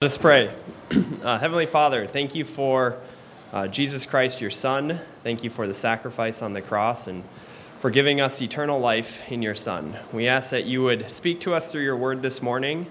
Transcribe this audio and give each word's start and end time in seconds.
Let 0.00 0.12
us 0.12 0.16
pray. 0.16 0.54
Uh, 1.24 1.36
Heavenly 1.40 1.66
Father, 1.66 2.06
thank 2.06 2.36
you 2.36 2.44
for 2.44 2.98
uh, 3.52 3.66
Jesus 3.66 4.06
Christ, 4.06 4.40
your 4.40 4.52
Son. 4.52 4.90
Thank 5.24 5.42
you 5.42 5.50
for 5.50 5.66
the 5.66 5.74
sacrifice 5.74 6.40
on 6.40 6.52
the 6.52 6.62
cross 6.62 7.08
and 7.08 7.24
for 7.80 7.90
giving 7.90 8.20
us 8.20 8.40
eternal 8.40 8.78
life 8.78 9.28
in 9.32 9.42
your 9.42 9.56
Son. 9.56 9.96
We 10.12 10.28
ask 10.28 10.50
that 10.50 10.66
you 10.66 10.84
would 10.84 11.10
speak 11.10 11.40
to 11.40 11.52
us 11.52 11.72
through 11.72 11.82
your 11.82 11.96
word 11.96 12.22
this 12.22 12.40
morning, 12.40 12.86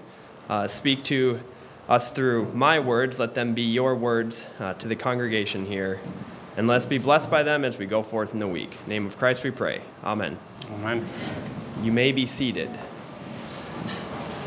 uh, 0.50 0.68
speak 0.68 1.02
to 1.04 1.40
us 1.88 2.10
through 2.10 2.52
my 2.52 2.78
words. 2.78 3.18
Let 3.18 3.34
them 3.34 3.54
be 3.54 3.62
your 3.62 3.94
words 3.94 4.46
uh, 4.60 4.74
to 4.74 4.86
the 4.86 4.96
congregation 4.96 5.64
here. 5.64 6.00
And 6.58 6.66
let's 6.66 6.84
be 6.84 6.98
blessed 6.98 7.30
by 7.30 7.42
them 7.42 7.64
as 7.64 7.78
we 7.78 7.86
go 7.86 8.02
forth 8.02 8.34
in 8.34 8.38
the 8.38 8.48
week. 8.48 8.72
In 8.72 8.84
the 8.84 8.90
name 8.90 9.06
of 9.06 9.16
Christ 9.16 9.42
we 9.44 9.50
pray. 9.50 9.80
Amen. 10.04 10.36
Amen. 10.72 11.06
You 11.82 11.90
may 11.90 12.12
be 12.12 12.26
seated. 12.26 12.68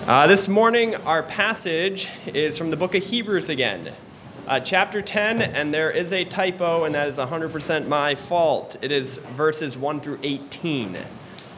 Uh, 0.07 0.25
this 0.25 0.49
morning, 0.49 0.95
our 0.95 1.21
passage 1.21 2.09
is 2.25 2.57
from 2.57 2.71
the 2.71 2.75
book 2.75 2.95
of 2.95 3.03
Hebrews 3.03 3.49
again, 3.49 3.93
uh, 4.47 4.59
chapter 4.59 4.99
10, 4.99 5.43
and 5.43 5.71
there 5.71 5.91
is 5.91 6.11
a 6.11 6.25
typo, 6.25 6.85
and 6.85 6.95
that 6.95 7.07
is 7.07 7.19
100% 7.19 7.87
my 7.87 8.15
fault. 8.15 8.77
It 8.81 8.91
is 8.91 9.19
verses 9.19 9.77
1 9.77 10.01
through 10.01 10.17
18, 10.23 10.97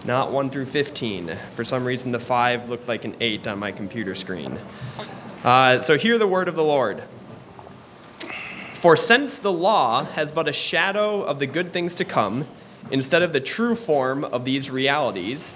not 0.03 0.33
1 0.33 0.49
through 0.49 0.65
15. 0.65 1.37
For 1.55 1.63
some 1.63 1.85
reason, 1.85 2.11
the 2.11 2.19
5 2.19 2.69
looked 2.69 2.85
like 2.89 3.05
an 3.05 3.15
8 3.21 3.47
on 3.47 3.59
my 3.59 3.71
computer 3.71 4.13
screen. 4.13 4.59
Uh, 5.45 5.81
so, 5.81 5.97
hear 5.97 6.17
the 6.17 6.27
word 6.27 6.49
of 6.49 6.55
the 6.55 6.65
Lord. 6.65 7.01
For 8.73 8.97
since 8.97 9.37
the 9.37 9.53
law 9.53 10.03
has 10.03 10.33
but 10.33 10.49
a 10.49 10.53
shadow 10.53 11.21
of 11.21 11.39
the 11.39 11.47
good 11.47 11.71
things 11.71 11.95
to 11.95 12.03
come, 12.03 12.45
instead 12.91 13.23
of 13.23 13.31
the 13.31 13.39
true 13.39 13.75
form 13.75 14.25
of 14.25 14.43
these 14.43 14.69
realities, 14.69 15.55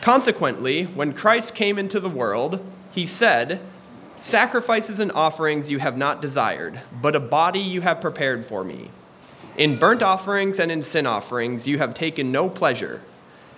Consequently, 0.00 0.84
when 0.84 1.12
Christ 1.12 1.54
came 1.54 1.78
into 1.78 2.00
the 2.00 2.08
world, 2.08 2.64
he 2.92 3.06
said, 3.06 3.60
Sacrifices 4.16 5.00
and 5.00 5.12
offerings 5.12 5.70
you 5.70 5.78
have 5.78 5.96
not 5.96 6.22
desired, 6.22 6.80
but 7.02 7.14
a 7.14 7.20
body 7.20 7.60
you 7.60 7.82
have 7.82 8.00
prepared 8.00 8.46
for 8.46 8.64
me. 8.64 8.90
In 9.58 9.78
burnt 9.78 10.02
offerings 10.02 10.58
and 10.58 10.72
in 10.72 10.82
sin 10.82 11.06
offerings 11.06 11.66
you 11.66 11.78
have 11.78 11.92
taken 11.92 12.32
no 12.32 12.48
pleasure. 12.48 13.02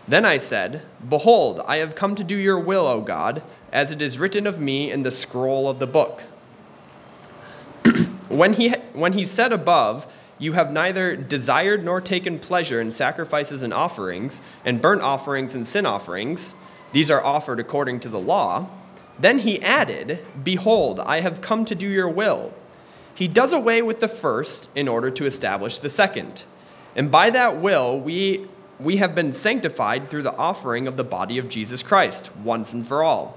Then 0.09 0.25
I 0.25 0.39
said, 0.39 0.83
Behold, 1.07 1.61
I 1.67 1.77
have 1.77 1.95
come 1.95 2.15
to 2.15 2.25
do 2.25 2.37
your 2.37 2.59
will, 2.59 2.87
O 2.87 3.01
God, 3.01 3.43
as 3.73 3.93
it 3.93 4.01
is 4.01 4.19
written 4.19 4.47
of 4.47 4.59
me 4.59 4.91
in 4.91 5.03
the 5.03 5.13
scroll 5.13 5.69
of 5.69 5.79
the 5.79 5.87
book. 5.87 6.23
when, 8.29 8.55
he, 8.55 8.71
when 8.95 9.13
he 9.13 9.27
said 9.27 9.53
above, 9.53 10.11
you 10.39 10.53
have 10.53 10.73
neither 10.73 11.17
desired 11.17 11.85
nor 11.85 12.01
taken 12.01 12.39
pleasure 12.39 12.81
in 12.81 12.93
sacrifices 12.93 13.63
and 13.63 13.75
offerings, 13.75 14.41
and 14.65 14.81
burnt 14.81 15.03
offerings 15.03 15.55
and 15.55 15.67
sin 15.67 15.85
offerings. 15.87 16.55
These 16.93 17.11
are 17.11 17.23
offered 17.23 17.61
according 17.61 18.01
to 18.01 18.09
the 18.09 18.21
law. 18.21 18.69
Then 19.19 19.41
he 19.41 19.61
added, 19.63 20.25
Behold, 20.43 21.01
I 21.01 21.21
have 21.21 21.41
come 21.41 21.65
to 21.65 21.75
do 21.75 21.89
your 21.89 22.09
will. 22.09 22.53
He 23.15 23.27
does 23.27 23.53
away 23.53 23.83
with 23.83 23.99
the 23.99 24.09
first 24.09 24.69
in 24.77 24.87
order 24.87 25.11
to 25.11 25.27
establish 25.27 25.79
the 25.79 25.91
second. 25.91 26.45
And 26.95 27.11
by 27.11 27.31
that 27.31 27.57
will, 27.57 27.99
we, 27.99 28.47
we 28.79 28.99
have 28.99 29.15
been 29.15 29.33
sanctified 29.33 30.09
through 30.09 30.23
the 30.23 30.37
offering 30.37 30.87
of 30.87 30.97
the 30.97 31.05
body 31.05 31.39
of 31.39 31.49
Jesus 31.49 31.83
Christ, 31.83 32.35
once 32.37 32.73
and 32.73 32.87
for 32.87 33.03
all. 33.03 33.37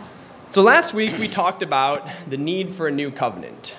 So 0.51 0.61
last 0.61 0.93
week 0.93 1.17
we 1.17 1.29
talked 1.29 1.63
about 1.63 2.09
the 2.27 2.37
need 2.37 2.73
for 2.73 2.85
a 2.85 2.91
new 2.91 3.09
covenant. 3.09 3.77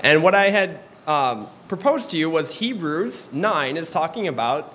And 0.00 0.22
what 0.22 0.34
I 0.34 0.50
had 0.50 0.80
um, 1.06 1.48
proposed 1.68 2.10
to 2.10 2.18
you 2.18 2.28
was 2.28 2.56
Hebrews 2.56 3.32
9 3.32 3.78
is 3.78 3.90
talking 3.90 4.28
about 4.28 4.74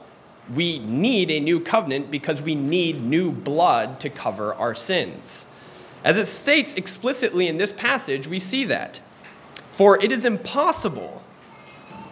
we 0.51 0.79
need 0.79 1.29
a 1.29 1.39
new 1.39 1.59
covenant 1.59 2.09
because 2.09 2.41
we 2.41 2.55
need 2.55 3.03
new 3.03 3.31
blood 3.31 3.99
to 3.99 4.09
cover 4.09 4.55
our 4.55 4.73
sins. 4.73 5.45
As 6.03 6.17
it 6.17 6.25
states 6.25 6.73
explicitly 6.73 7.47
in 7.47 7.57
this 7.57 7.71
passage, 7.71 8.25
we 8.27 8.39
see 8.39 8.63
that. 8.63 8.99
For 9.71 10.03
it 10.03 10.11
is 10.11 10.25
impossible, 10.25 11.21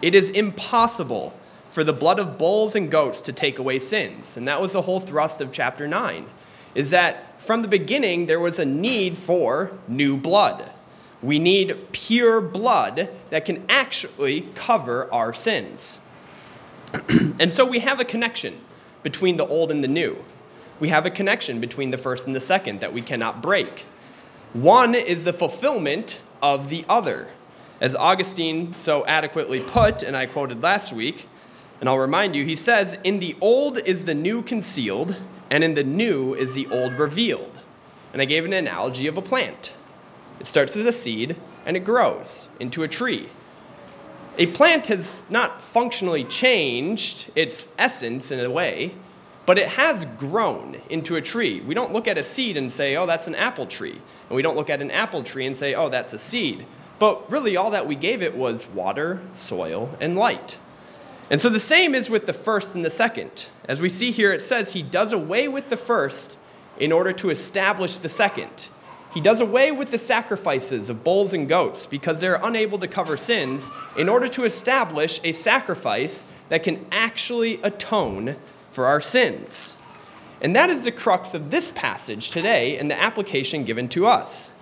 it 0.00 0.14
is 0.14 0.30
impossible 0.30 1.36
for 1.72 1.82
the 1.82 1.92
blood 1.92 2.20
of 2.20 2.38
bulls 2.38 2.76
and 2.76 2.88
goats 2.88 3.20
to 3.22 3.32
take 3.32 3.58
away 3.58 3.80
sins. 3.80 4.36
And 4.36 4.46
that 4.46 4.60
was 4.60 4.74
the 4.74 4.82
whole 4.82 5.00
thrust 5.00 5.40
of 5.40 5.50
chapter 5.50 5.88
9, 5.88 6.26
is 6.74 6.90
that 6.90 7.40
from 7.40 7.62
the 7.62 7.68
beginning, 7.68 8.26
there 8.26 8.40
was 8.40 8.58
a 8.58 8.64
need 8.64 9.16
for 9.16 9.72
new 9.88 10.16
blood. 10.16 10.70
We 11.22 11.38
need 11.38 11.92
pure 11.92 12.40
blood 12.40 13.10
that 13.30 13.44
can 13.44 13.64
actually 13.68 14.48
cover 14.54 15.12
our 15.12 15.32
sins. 15.32 15.98
and 17.38 17.52
so 17.52 17.64
we 17.66 17.80
have 17.80 18.00
a 18.00 18.04
connection 18.04 18.58
between 19.02 19.36
the 19.36 19.46
old 19.46 19.70
and 19.70 19.82
the 19.82 19.88
new. 19.88 20.24
We 20.78 20.88
have 20.88 21.06
a 21.06 21.10
connection 21.10 21.60
between 21.60 21.90
the 21.90 21.98
first 21.98 22.26
and 22.26 22.34
the 22.34 22.40
second 22.40 22.80
that 22.80 22.92
we 22.92 23.02
cannot 23.02 23.42
break. 23.42 23.84
One 24.52 24.94
is 24.94 25.24
the 25.24 25.32
fulfillment 25.32 26.20
of 26.42 26.68
the 26.70 26.84
other. 26.88 27.28
As 27.80 27.94
Augustine 27.94 28.74
so 28.74 29.06
adequately 29.06 29.60
put, 29.60 30.02
and 30.02 30.16
I 30.16 30.26
quoted 30.26 30.62
last 30.62 30.92
week, 30.92 31.28
and 31.80 31.88
I'll 31.88 31.98
remind 31.98 32.34
you, 32.34 32.44
he 32.44 32.56
says, 32.56 32.98
In 33.04 33.20
the 33.20 33.36
old 33.40 33.78
is 33.78 34.04
the 34.04 34.14
new 34.14 34.42
concealed, 34.42 35.16
and 35.50 35.64
in 35.64 35.74
the 35.74 35.84
new 35.84 36.34
is 36.34 36.54
the 36.54 36.68
old 36.68 36.92
revealed. 36.92 37.60
And 38.12 38.22
I 38.22 38.24
gave 38.24 38.44
an 38.44 38.52
analogy 38.52 39.06
of 39.06 39.16
a 39.16 39.22
plant. 39.22 39.74
It 40.38 40.46
starts 40.46 40.76
as 40.76 40.86
a 40.86 40.92
seed 40.92 41.36
and 41.66 41.76
it 41.76 41.84
grows 41.84 42.48
into 42.58 42.82
a 42.82 42.88
tree. 42.88 43.28
A 44.38 44.46
plant 44.46 44.86
has 44.86 45.24
not 45.28 45.60
functionally 45.60 46.24
changed 46.24 47.30
its 47.36 47.68
essence 47.76 48.30
in 48.30 48.40
a 48.40 48.50
way, 48.50 48.94
but 49.44 49.58
it 49.58 49.68
has 49.68 50.04
grown 50.16 50.80
into 50.88 51.16
a 51.16 51.20
tree. 51.20 51.60
We 51.60 51.74
don't 51.74 51.92
look 51.92 52.08
at 52.08 52.16
a 52.16 52.24
seed 52.24 52.56
and 52.56 52.72
say, 52.72 52.96
oh, 52.96 53.06
that's 53.06 53.26
an 53.26 53.34
apple 53.34 53.66
tree. 53.66 53.98
And 54.28 54.36
we 54.36 54.42
don't 54.42 54.56
look 54.56 54.70
at 54.70 54.80
an 54.80 54.90
apple 54.90 55.22
tree 55.22 55.46
and 55.46 55.56
say, 55.56 55.74
oh, 55.74 55.88
that's 55.88 56.12
a 56.12 56.18
seed. 56.18 56.66
But 56.98 57.30
really, 57.30 57.56
all 57.56 57.70
that 57.72 57.86
we 57.86 57.96
gave 57.96 58.22
it 58.22 58.36
was 58.36 58.66
water, 58.68 59.20
soil, 59.32 59.96
and 60.00 60.16
light. 60.16 60.58
And 61.30 61.40
so 61.40 61.48
the 61.48 61.60
same 61.60 61.94
is 61.94 62.10
with 62.10 62.26
the 62.26 62.32
first 62.32 62.74
and 62.74 62.84
the 62.84 62.90
second. 62.90 63.48
As 63.66 63.80
we 63.80 63.88
see 63.88 64.10
here, 64.10 64.32
it 64.32 64.42
says 64.42 64.72
he 64.72 64.82
does 64.82 65.12
away 65.12 65.46
with 65.46 65.68
the 65.68 65.76
first 65.76 66.38
in 66.78 66.90
order 66.90 67.12
to 67.12 67.30
establish 67.30 67.96
the 67.96 68.08
second. 68.08 68.68
He 69.14 69.20
does 69.20 69.40
away 69.40 69.70
with 69.70 69.90
the 69.90 69.98
sacrifices 69.98 70.90
of 70.90 71.04
bulls 71.04 71.34
and 71.34 71.48
goats 71.48 71.86
because 71.86 72.20
they're 72.20 72.40
unable 72.42 72.78
to 72.78 72.88
cover 72.88 73.16
sins 73.16 73.70
in 73.96 74.08
order 74.08 74.28
to 74.28 74.44
establish 74.44 75.20
a 75.22 75.32
sacrifice 75.32 76.24
that 76.48 76.62
can 76.62 76.84
actually 76.90 77.60
atone 77.62 78.36
for 78.70 78.86
our 78.86 79.00
sins. 79.00 79.76
And 80.40 80.56
that 80.56 80.70
is 80.70 80.84
the 80.84 80.92
crux 80.92 81.34
of 81.34 81.50
this 81.50 81.70
passage 81.72 82.30
today 82.30 82.78
and 82.78 82.90
the 82.90 83.00
application 83.00 83.64
given 83.64 83.88
to 83.90 84.06
us. 84.06 84.52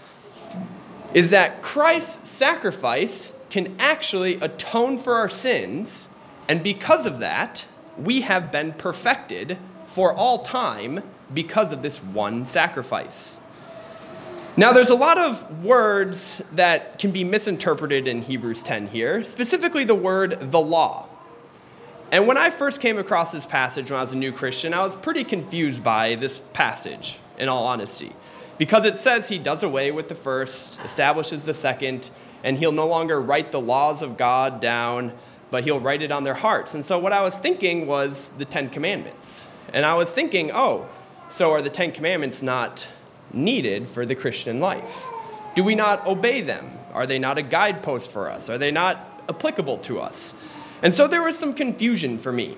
Is 1.15 1.31
that 1.31 1.63
Christ's 1.63 2.29
sacrifice 2.29 3.33
can 3.49 3.75
actually 3.79 4.35
atone 4.41 4.99
for 4.99 5.15
our 5.15 5.31
sins 5.31 6.09
and 6.49 6.63
because 6.63 7.07
of 7.07 7.21
that, 7.21 7.67
we 7.99 8.23
have 8.23 8.51
been 8.51 8.73
perfected 8.73 9.59
for 9.87 10.13
all 10.13 10.41
time 10.41 11.03
because 11.35 11.73
of 11.73 11.83
this 11.83 12.03
one 12.03 12.45
sacrifice. 12.45 13.39
Now, 14.57 14.73
there's 14.73 14.91
a 14.91 14.97
lot 14.97 15.19
of 15.19 15.65
words 15.65 16.43
that 16.53 16.99
can 16.99 17.13
be 17.13 17.23
misinterpreted 17.23 18.09
in 18.09 18.23
Hebrews 18.23 18.63
10 18.65 18.89
here, 18.89 19.23
specifically 19.23 19.85
the 19.85 19.95
word 19.95 20.51
the 20.51 20.61
law. 20.61 21.07
And 22.11 22.27
when 22.27 22.37
I 22.37 22.51
first 22.51 22.81
came 22.81 22.99
across 22.99 23.31
this 23.31 23.47
passage 23.47 23.91
when 23.91 23.99
I 23.99 24.03
was 24.03 24.15
a 24.15 24.17
new 24.17 24.33
Christian, 24.33 24.75
I 24.75 24.83
was 24.83 24.97
pretty 24.97 25.25
confused 25.25 25.85
by 25.85 26.15
this 26.15 26.41
passage, 26.41 27.21
in 27.39 27.49
all 27.49 27.67
honesty, 27.67 28.13
because 28.57 28.85
it 28.85 28.97
says 28.97 29.29
he 29.29 29.39
does 29.39 29.63
away 29.63 29.91
with 29.91 30.09
the 30.09 30.15
first, 30.15 30.81
establishes 30.85 31.45
the 31.45 31.55
second, 31.55 32.11
and 32.43 32.57
he'll 32.57 32.73
no 32.73 32.87
longer 32.89 33.21
write 33.21 33.53
the 33.53 33.61
laws 33.61 34.03
of 34.03 34.17
God 34.17 34.61
down, 34.61 35.13
but 35.51 35.65
he'll 35.65 35.81
write 35.81 36.03
it 36.03 36.13
on 36.13 36.25
their 36.25 36.35
hearts. 36.35 36.75
And 36.75 36.85
so 36.85 36.99
what 36.99 37.13
I 37.13 37.23
was 37.23 37.39
thinking 37.39 37.87
was 37.87 38.31
the 38.39 38.45
Ten 38.45 38.69
Commandments. 38.69 39.47
And 39.73 39.85
I 39.85 39.95
was 39.95 40.13
thinking, 40.13 40.51
oh, 40.53 40.87
so 41.29 41.53
are 41.53 41.63
the 41.63 41.71
Ten 41.71 41.93
Commandments 41.93 42.43
not 42.43 42.89
needed 43.33 43.89
for 43.89 44.07
the 44.07 44.15
Christian 44.15 44.61
life? 44.61 45.07
Do 45.55 45.65
we 45.65 45.75
not 45.75 46.07
obey 46.07 46.41
them? 46.41 46.71
Are 46.93 47.07
they 47.07 47.19
not 47.19 47.39
a 47.39 47.43
guidepost 47.43 48.11
for 48.11 48.29
us? 48.31 48.49
Are 48.49 48.59
they 48.59 48.71
not 48.71 49.23
applicable 49.29 49.79
to 49.79 50.01
us? 50.01 50.35
And 50.83 50.95
so 50.95 51.07
there 51.07 51.23
was 51.23 51.37
some 51.37 51.55
confusion 51.55 52.19
for 52.19 52.33
me. 52.33 52.57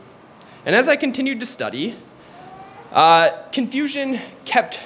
And 0.65 0.77
as 0.77 0.89
I 0.89 0.97
continued 0.97 1.41
to 1.41 1.47
study, 1.47 1.97
uh, 2.93 3.31
confusion 3.53 4.19
kept 4.45 4.83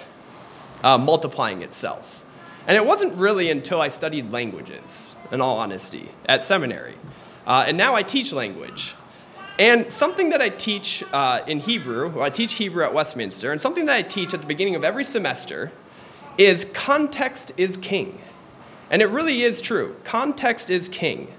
uh, 0.82 0.98
multiplying 0.98 1.62
itself. 1.62 2.24
And 2.66 2.76
it 2.76 2.86
wasn't 2.86 3.14
really 3.14 3.50
until 3.50 3.80
I 3.80 3.88
studied 3.88 4.30
languages, 4.30 5.16
in 5.30 5.40
all 5.40 5.58
honesty, 5.58 6.10
at 6.26 6.44
seminary. 6.44 6.94
Uh, 7.46 7.64
and 7.66 7.76
now 7.76 7.94
I 7.94 8.02
teach 8.02 8.32
language. 8.32 8.94
And 9.58 9.92
something 9.92 10.30
that 10.30 10.42
I 10.42 10.48
teach 10.48 11.04
uh, 11.12 11.42
in 11.46 11.60
Hebrew, 11.60 12.08
well, 12.08 12.24
I 12.24 12.30
teach 12.30 12.54
Hebrew 12.54 12.82
at 12.82 12.92
Westminster, 12.92 13.52
and 13.52 13.60
something 13.60 13.86
that 13.86 13.94
I 13.94 14.02
teach 14.02 14.34
at 14.34 14.40
the 14.40 14.46
beginning 14.46 14.74
of 14.74 14.82
every 14.82 15.04
semester 15.04 15.70
is 16.38 16.64
context 16.72 17.52
is 17.56 17.76
king. 17.76 18.18
And 18.90 19.00
it 19.00 19.06
really 19.06 19.42
is 19.42 19.60
true. 19.60 19.96
Context 20.04 20.70
is 20.70 20.88
king. 20.88 21.32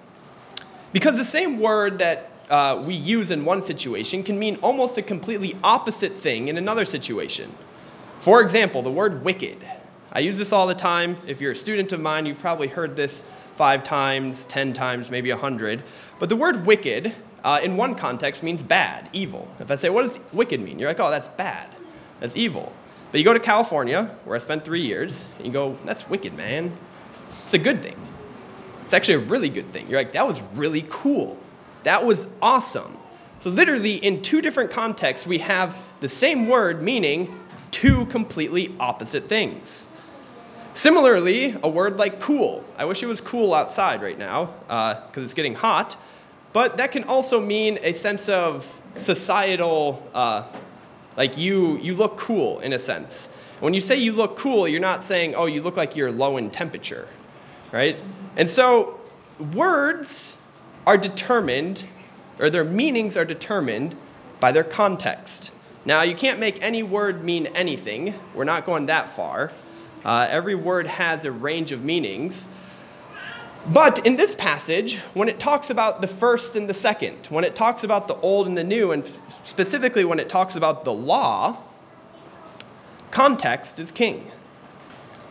Because 0.94 1.18
the 1.18 1.26
same 1.26 1.60
word 1.60 2.00
that 2.00 2.32
uh, 2.50 2.82
we 2.86 2.94
use 2.94 3.32
in 3.32 3.44
one 3.44 3.62
situation 3.62 4.24
can 4.24 4.40
mean 4.40 4.58
almost 4.62 4.98
a 4.98 5.02
completely 5.02 5.56
opposite 5.64 6.14
thing 6.14 6.48
in 6.48 6.58
another 6.58 6.86
situation. 6.86 7.54
For 8.20 8.42
example, 8.42 8.82
the 8.82 8.92
word 8.92 9.24
wicked. 9.24 9.58
I 10.12 10.20
use 10.20 10.38
this 10.38 10.54
all 10.54 10.68
the 10.68 10.76
time. 10.76 11.18
If 11.28 11.42
you're 11.42 11.52
a 11.52 11.56
student 11.56 11.92
of 11.92 12.00
mine, 12.00 12.26
you've 12.26 12.40
probably 12.40 12.68
heard 12.68 12.96
this 12.96 13.26
five 13.56 13.84
times, 13.84 14.46
ten 14.46 14.74
times, 14.74 15.10
maybe 15.10 15.30
a 15.30 15.38
hundred. 15.38 15.84
But 16.20 16.30
the 16.30 16.36
word 16.36 16.66
wicked, 16.66 17.14
uh, 17.44 17.60
in 17.64 17.78
one 17.78 17.96
context, 17.96 18.44
means 18.44 18.64
bad, 18.64 19.10
evil. 19.14 19.48
If 19.60 19.72
I 19.72 19.76
say, 19.76 19.90
what 19.90 20.04
does 20.04 20.20
wicked 20.34 20.62
mean? 20.62 20.80
You're 20.80 20.90
like, 20.90 21.00
oh, 21.00 21.10
that's 21.10 21.30
bad. 21.30 21.70
That's 22.20 22.36
evil. 22.36 22.72
But 23.12 23.20
you 23.20 23.26
go 23.26 23.34
to 23.34 23.40
California, 23.40 24.12
where 24.26 24.36
I 24.36 24.40
spent 24.40 24.66
three 24.66 24.82
years, 24.82 25.26
and 25.38 25.48
you 25.48 25.54
go, 25.54 25.78
that's 25.86 26.10
wicked, 26.10 26.34
man. 26.34 26.76
It's 27.30 27.54
a 27.54 27.58
good 27.58 27.82
thing. 27.82 27.96
It's 28.82 28.94
actually 28.94 29.16
a 29.16 29.20
really 29.20 29.50
good 29.50 29.72
thing. 29.72 29.88
You're 29.88 30.00
like, 30.00 30.14
that 30.14 30.28
was 30.28 30.42
really 30.54 30.86
cool. 30.90 31.38
That 31.84 32.06
was 32.06 32.28
awesome. 32.42 32.98
So, 33.40 33.50
literally, 33.50 33.96
in 33.96 34.22
two 34.22 34.42
different 34.42 34.72
contexts, 34.72 35.28
we 35.28 35.40
have 35.40 35.78
the 36.00 36.10
same 36.10 36.48
word 36.48 36.82
meaning 36.82 37.40
two 37.72 38.06
completely 38.08 38.76
opposite 38.80 39.30
things. 39.30 39.88
Similarly, 40.76 41.56
a 41.64 41.70
word 41.70 41.96
like 41.96 42.20
cool. 42.20 42.62
I 42.78 42.84
wish 42.84 43.02
it 43.02 43.06
was 43.06 43.22
cool 43.22 43.54
outside 43.54 44.02
right 44.02 44.18
now 44.18 44.48
because 44.68 45.18
uh, 45.18 45.22
it's 45.22 45.34
getting 45.34 45.56
hot, 45.56 45.96
but 46.52 46.76
that 46.78 46.92
can 46.92 47.06
also 47.06 47.40
mean 47.40 47.80
a 47.82 47.94
sense 47.94 48.28
of 48.28 48.82
societal, 48.96 50.06
uh, 50.14 50.44
like 51.16 51.38
you, 51.38 51.78
you 51.78 51.96
look 51.96 52.18
cool 52.18 52.60
in 52.60 52.74
a 52.74 52.80
sense. 52.80 53.28
When 53.62 53.74
you 53.74 53.80
say 53.80 53.96
you 53.96 54.12
look 54.12 54.38
cool, 54.38 54.68
you're 54.68 54.82
not 54.82 55.02
saying, 55.02 55.34
oh, 55.34 55.46
you 55.46 55.62
look 55.62 55.78
like 55.78 55.96
you're 55.96 56.12
low 56.12 56.36
in 56.36 56.50
temperature, 56.52 57.08
right? 57.72 57.98
And 58.36 58.50
so 58.50 59.00
words 59.54 60.38
are 60.86 60.98
determined, 60.98 61.86
or 62.38 62.50
their 62.50 62.66
meanings 62.66 63.16
are 63.16 63.24
determined 63.24 63.96
by 64.42 64.52
their 64.52 64.66
context. 64.66 65.54
Now, 65.86 66.02
you 66.02 66.16
can't 66.16 66.40
make 66.40 66.62
any 66.62 66.84
word 66.84 67.24
mean 67.24 67.46
anything. 67.48 68.14
We're 68.34 68.44
not 68.44 68.66
going 68.66 68.88
that 68.88 69.10
far. 69.10 69.54
Uh, 70.06 70.28
every 70.30 70.56
word 70.56 70.88
has 70.88 71.26
a 71.26 71.32
range 71.32 71.74
of 71.74 71.84
meanings. 71.84 72.48
But 73.68 74.06
in 74.06 74.16
this 74.16 74.36
passage, 74.36 75.00
when 75.16 75.28
it 75.28 75.40
talks 75.40 75.70
about 75.70 76.02
the 76.02 76.08
first 76.08 76.56
and 76.56 76.70
the 76.70 76.74
second, 76.74 77.26
when 77.28 77.44
it 77.44 77.56
talks 77.56 77.84
about 77.84 78.08
the 78.08 78.16
old 78.18 78.48
and 78.48 78.58
the 78.58 78.64
new, 78.64 78.92
and 78.92 79.06
specifically 79.44 80.06
when 80.06 80.20
it 80.20 80.30
talks 80.30 80.56
about 80.56 80.86
the 80.86 80.94
law, 80.94 81.58
context 83.10 83.80
is 83.80 83.92
king. 83.92 84.30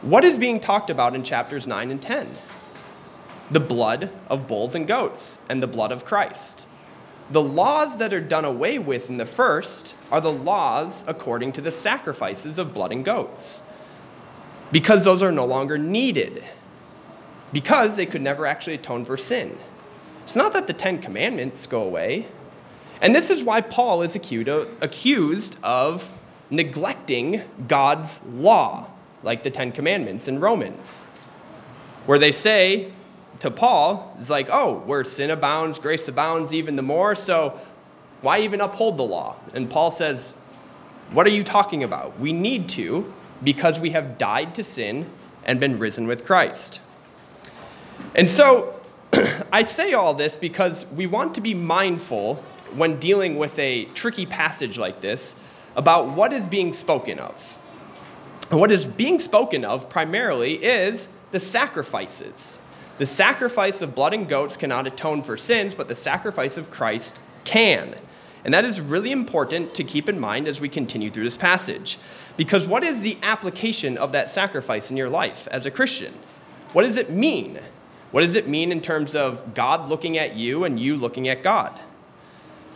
What 0.03 0.25
is 0.25 0.37
being 0.37 0.61
talked 0.61 0.91
about 0.91 1.15
in 1.15 1.23
chapters 1.23 1.67
9 1.67 1.91
and 1.91 2.03
10? 2.03 2.29
the 3.51 3.61
blood 3.61 4.11
of 4.29 4.47
bulls 4.47 4.75
and 4.75 4.87
goats 4.87 5.39
and 5.49 5.63
the 5.63 5.67
blood 5.67 5.93
of 5.93 6.05
Christ. 6.05 6.67
The 7.31 7.43
laws 7.43 7.99
that 7.99 8.13
are 8.13 8.21
done 8.21 8.45
away 8.45 8.79
with 8.79 9.09
in 9.09 9.17
the 9.17 9.27
first 9.27 9.95
are 10.11 10.21
the 10.21 10.33
laws 10.33 11.05
according 11.07 11.53
to 11.53 11.61
the 11.61 11.73
sacrifices 11.73 12.59
of 12.59 12.75
blood 12.75 12.93
and 12.93 13.05
goats, 13.05 13.61
because 14.75 15.05
those 15.05 15.23
are 15.23 15.31
no 15.31 15.45
longer 15.45 15.79
needed, 15.79 16.43
because 17.53 17.97
they 17.97 18.05
could 18.05 18.21
never 18.21 18.45
actually 18.45 18.75
atone 18.75 19.05
for 19.05 19.17
sin. 19.17 19.57
It's 20.25 20.35
not 20.35 20.53
that 20.53 20.67
the 20.67 20.73
Ten 20.73 20.99
Commandments 20.99 21.65
go 21.69 21.85
away. 21.85 22.27
And 23.01 23.15
this 23.15 23.31
is 23.31 23.45
why 23.45 23.61
Paul 23.61 24.03
is 24.03 24.17
accused 24.17 25.59
of 25.63 26.19
neglecting 26.51 27.43
God's 27.69 28.27
law, 28.27 28.91
like 29.23 29.45
the 29.45 29.51
Ten 29.51 29.71
Commandments 29.71 30.27
in 30.27 30.41
Romans, 30.41 31.03
where 32.07 32.19
they 32.19 32.33
say, 32.33 32.91
to 33.39 33.53
Paul 33.53 34.17
is 34.19 34.29
like, 34.29 34.49
oh, 34.51 34.81
where 34.87 35.05
sin 35.05 35.31
abounds, 35.31 35.79
grace 35.79 36.09
abounds 36.09 36.53
even 36.53 36.75
the 36.75 36.83
more, 36.83 37.15
so 37.15 37.61
why 38.23 38.41
even 38.41 38.61
uphold 38.61 38.97
the 38.97 39.05
law? 39.05 39.37
And 39.55 39.71
Paul 39.71 39.93
says, 39.93 40.33
what 41.13 41.29
are 41.29 41.31
you 41.31 41.45
talking 41.45 41.85
about? 41.85 42.19
We 42.19 42.33
need 42.33 42.69
to 42.71 43.15
because 43.43 43.81
we 43.81 43.91
have 43.91 44.19
died 44.19 44.55
to 44.55 44.65
sin 44.65 45.11
and 45.45 45.61
been 45.61 45.79
risen 45.79 46.07
with 46.07 46.25
Christ. 46.25 46.81
And 48.15 48.31
so 48.31 48.81
I 49.53 49.65
say 49.65 49.93
all 49.93 50.15
this 50.15 50.37
because 50.37 50.87
we 50.93 51.07
want 51.07 51.35
to 51.35 51.41
be 51.41 51.55
mindful 51.55 52.37
when 52.75 52.99
dealing 52.99 53.37
with 53.37 53.59
a 53.59 53.85
tricky 53.87 54.27
passage 54.27 54.79
like 54.79 55.01
this 55.01 55.41
about 55.77 56.09
what 56.09 56.33
is 56.33 56.47
being 56.47 56.73
spoken 56.73 57.19
of. 57.19 57.59
What 58.51 58.71
is 58.71 58.85
being 58.85 59.19
spoken 59.19 59.65
of 59.65 59.89
primarily 59.89 60.55
is 60.55 61.09
the 61.31 61.41
sacrifices. 61.41 62.59
The 62.99 63.07
sacrifice 63.07 63.83
of 63.83 63.95
blood 63.95 64.15
and 64.15 64.29
goats 64.29 64.57
cannot 64.57 64.87
atone 64.87 65.23
for 65.23 65.37
sins, 65.37 65.75
but 65.75 65.89
the 65.89 65.95
sacrifice 65.95 66.57
of 66.57 66.71
Christ 66.71 67.21
can. 67.45 67.95
And 68.45 68.53
that 68.55 68.65
is 68.65 68.81
really 68.81 69.11
important 69.11 69.75
to 69.75 69.85
keep 69.85 70.09
in 70.09 70.21
mind 70.21 70.47
as 70.47 70.61
we 70.61 70.69
continue 70.69 71.11
through 71.11 71.25
this 71.25 71.37
passage. 71.37 71.99
Because 72.37 72.67
what 72.67 72.83
is 72.83 73.01
the 73.01 73.17
application 73.23 73.97
of 73.97 74.13
that 74.13 74.31
sacrifice 74.31 74.91
in 74.91 74.97
your 74.97 75.09
life 75.09 75.47
as 75.51 75.67
a 75.67 75.71
Christian? 75.71 76.13
What 76.73 76.83
does 76.83 76.97
it 76.97 77.11
mean? 77.11 77.59
What 78.11 78.23
does 78.23 78.35
it 78.35 78.49
mean 78.49 78.73
in 78.73 78.81
terms 78.81 79.15
of 79.15 79.55
God 79.55 79.89
looking 79.89 80.19
at 80.19 80.37
you 80.37 80.65
and 80.65 80.79
you 80.79 80.97
looking 80.97 81.29
at 81.29 81.43
God? 81.43 81.79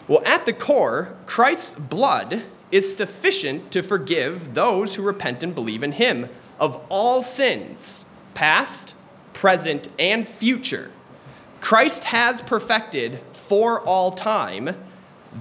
Well, 0.06 0.24
at 0.24 0.46
the 0.46 0.52
core, 0.52 1.14
Christ's 1.26 1.74
blood 1.74 2.44
is 2.70 2.96
sufficient 2.96 3.70
to 3.72 3.82
forgive 3.82 4.54
those 4.54 4.94
who 4.94 5.02
repent 5.02 5.42
and 5.42 5.54
believe 5.54 5.82
in 5.82 5.92
him 5.92 6.28
of 6.60 6.80
all 6.88 7.22
sins, 7.22 8.04
past, 8.34 8.94
present, 9.32 9.88
and 9.98 10.26
future. 10.26 10.90
Christ 11.60 12.04
has 12.04 12.42
perfected 12.42 13.20
for 13.32 13.80
all 13.82 14.12
time 14.12 14.76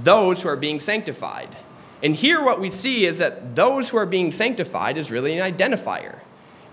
those 0.03 0.41
who 0.41 0.50
are 0.50 0.55
being 0.55 0.79
sanctified. 0.79 1.50
And 2.04 2.16
here, 2.16 2.44
what 2.44 2.60
we 2.60 2.70
see 2.70 3.06
is 3.06 3.18
that 3.18 3.56
those 3.56 3.89
who 3.89 3.98
are 3.98 4.06
being 4.06 4.32
sanctified 4.32 4.98
is 4.98 5.10
really 5.10 5.38
an 5.38 5.54
identifier. 5.54 6.20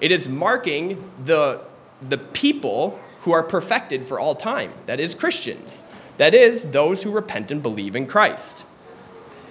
It 0.00 0.12
is 0.12 0.28
marking 0.28 1.10
the, 1.24 1.62
the 2.08 2.18
people 2.18 2.98
who 3.20 3.32
are 3.32 3.42
perfected 3.42 4.06
for 4.06 4.20
all 4.20 4.34
time. 4.34 4.72
That 4.86 5.00
is, 5.00 5.14
Christians. 5.14 5.82
That 6.18 6.34
is, 6.34 6.70
those 6.70 7.02
who 7.02 7.10
repent 7.10 7.50
and 7.50 7.62
believe 7.62 7.96
in 7.96 8.06
Christ. 8.06 8.66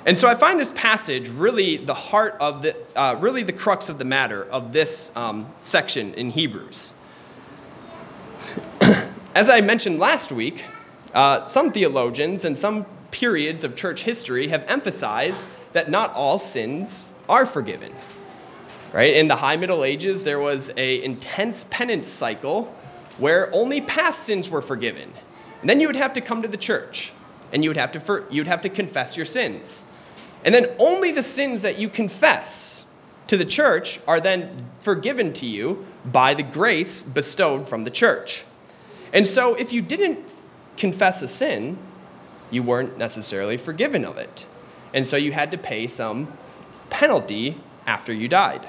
And 0.05 0.19
so 0.19 0.27
I 0.27 0.35
find 0.35 0.59
this 0.59 0.73
passage 0.73 1.29
really 1.29 1.77
the 1.77 1.93
heart 1.93 2.35
of 2.39 2.61
the, 2.61 2.75
uh, 2.95 3.15
really 3.19 3.41
the 3.43 3.53
crux 3.53 3.89
of 3.89 3.97
the 3.97 4.05
matter 4.05 4.43
of 4.45 4.73
this 4.73 5.11
um, 5.15 5.47
section 5.59 6.13
in 6.15 6.29
Hebrews. 6.29 6.93
As 9.35 9.49
I 9.49 9.61
mentioned 9.61 9.99
last 9.99 10.31
week, 10.31 10.65
uh, 11.13 11.47
some 11.47 11.71
theologians 11.71 12.45
and 12.45 12.59
some 12.59 12.85
periods 13.11 13.63
of 13.63 13.75
church 13.75 14.03
history 14.03 14.49
have 14.49 14.65
emphasized 14.67 15.47
that 15.73 15.89
not 15.89 16.13
all 16.13 16.39
sins 16.39 17.11
are 17.27 17.45
forgiven. 17.45 17.93
Right? 18.91 19.13
In 19.15 19.27
the 19.27 19.35
high 19.35 19.57
Middle 19.57 19.83
Ages, 19.83 20.23
there 20.23 20.39
was 20.39 20.71
a 20.77 21.03
intense 21.03 21.65
penance 21.69 22.09
cycle 22.09 22.73
where 23.17 23.53
only 23.53 23.81
past 23.81 24.23
sins 24.23 24.49
were 24.49 24.61
forgiven. 24.61 25.11
And 25.61 25.69
then 25.69 25.79
you 25.79 25.87
would 25.87 25.95
have 25.95 26.13
to 26.13 26.21
come 26.21 26.41
to 26.41 26.47
the 26.47 26.57
church. 26.57 27.11
and 27.53 27.63
you 27.63 27.69
would 27.69 27.77
have 27.77 27.91
to, 27.91 27.99
for, 27.99 28.25
you'd 28.31 28.47
have 28.47 28.61
to 28.61 28.69
confess 28.69 29.15
your 29.15 29.27
sins. 29.27 29.85
And 30.43 30.53
then 30.53 30.65
only 30.79 31.11
the 31.11 31.23
sins 31.23 31.61
that 31.61 31.79
you 31.79 31.87
confess 31.87 32.85
to 33.27 33.37
the 33.37 33.45
church 33.45 33.99
are 34.07 34.19
then 34.19 34.69
forgiven 34.79 35.31
to 35.33 35.45
you 35.45 35.85
by 36.03 36.33
the 36.33 36.43
grace 36.43 37.01
bestowed 37.03 37.69
from 37.69 37.85
the 37.85 37.91
church. 37.91 38.43
And 39.13 39.27
so 39.27 39.53
if 39.53 39.71
you 39.71 39.81
didn't 39.81 40.19
confess 40.75 41.21
a 41.21 41.27
sin, 41.27 41.77
you 42.49 42.63
weren't 42.63 42.97
necessarily 42.97 43.55
forgiven 43.55 44.03
of 44.03 44.17
it. 44.17 44.45
And 44.93 45.07
so 45.07 45.17
you 45.17 45.31
had 45.31 45.51
to 45.51 45.57
pay 45.57 45.87
some 45.87 46.31
penalty 46.89 47.59
after 47.85 48.13
you 48.13 48.27
died. 48.27 48.67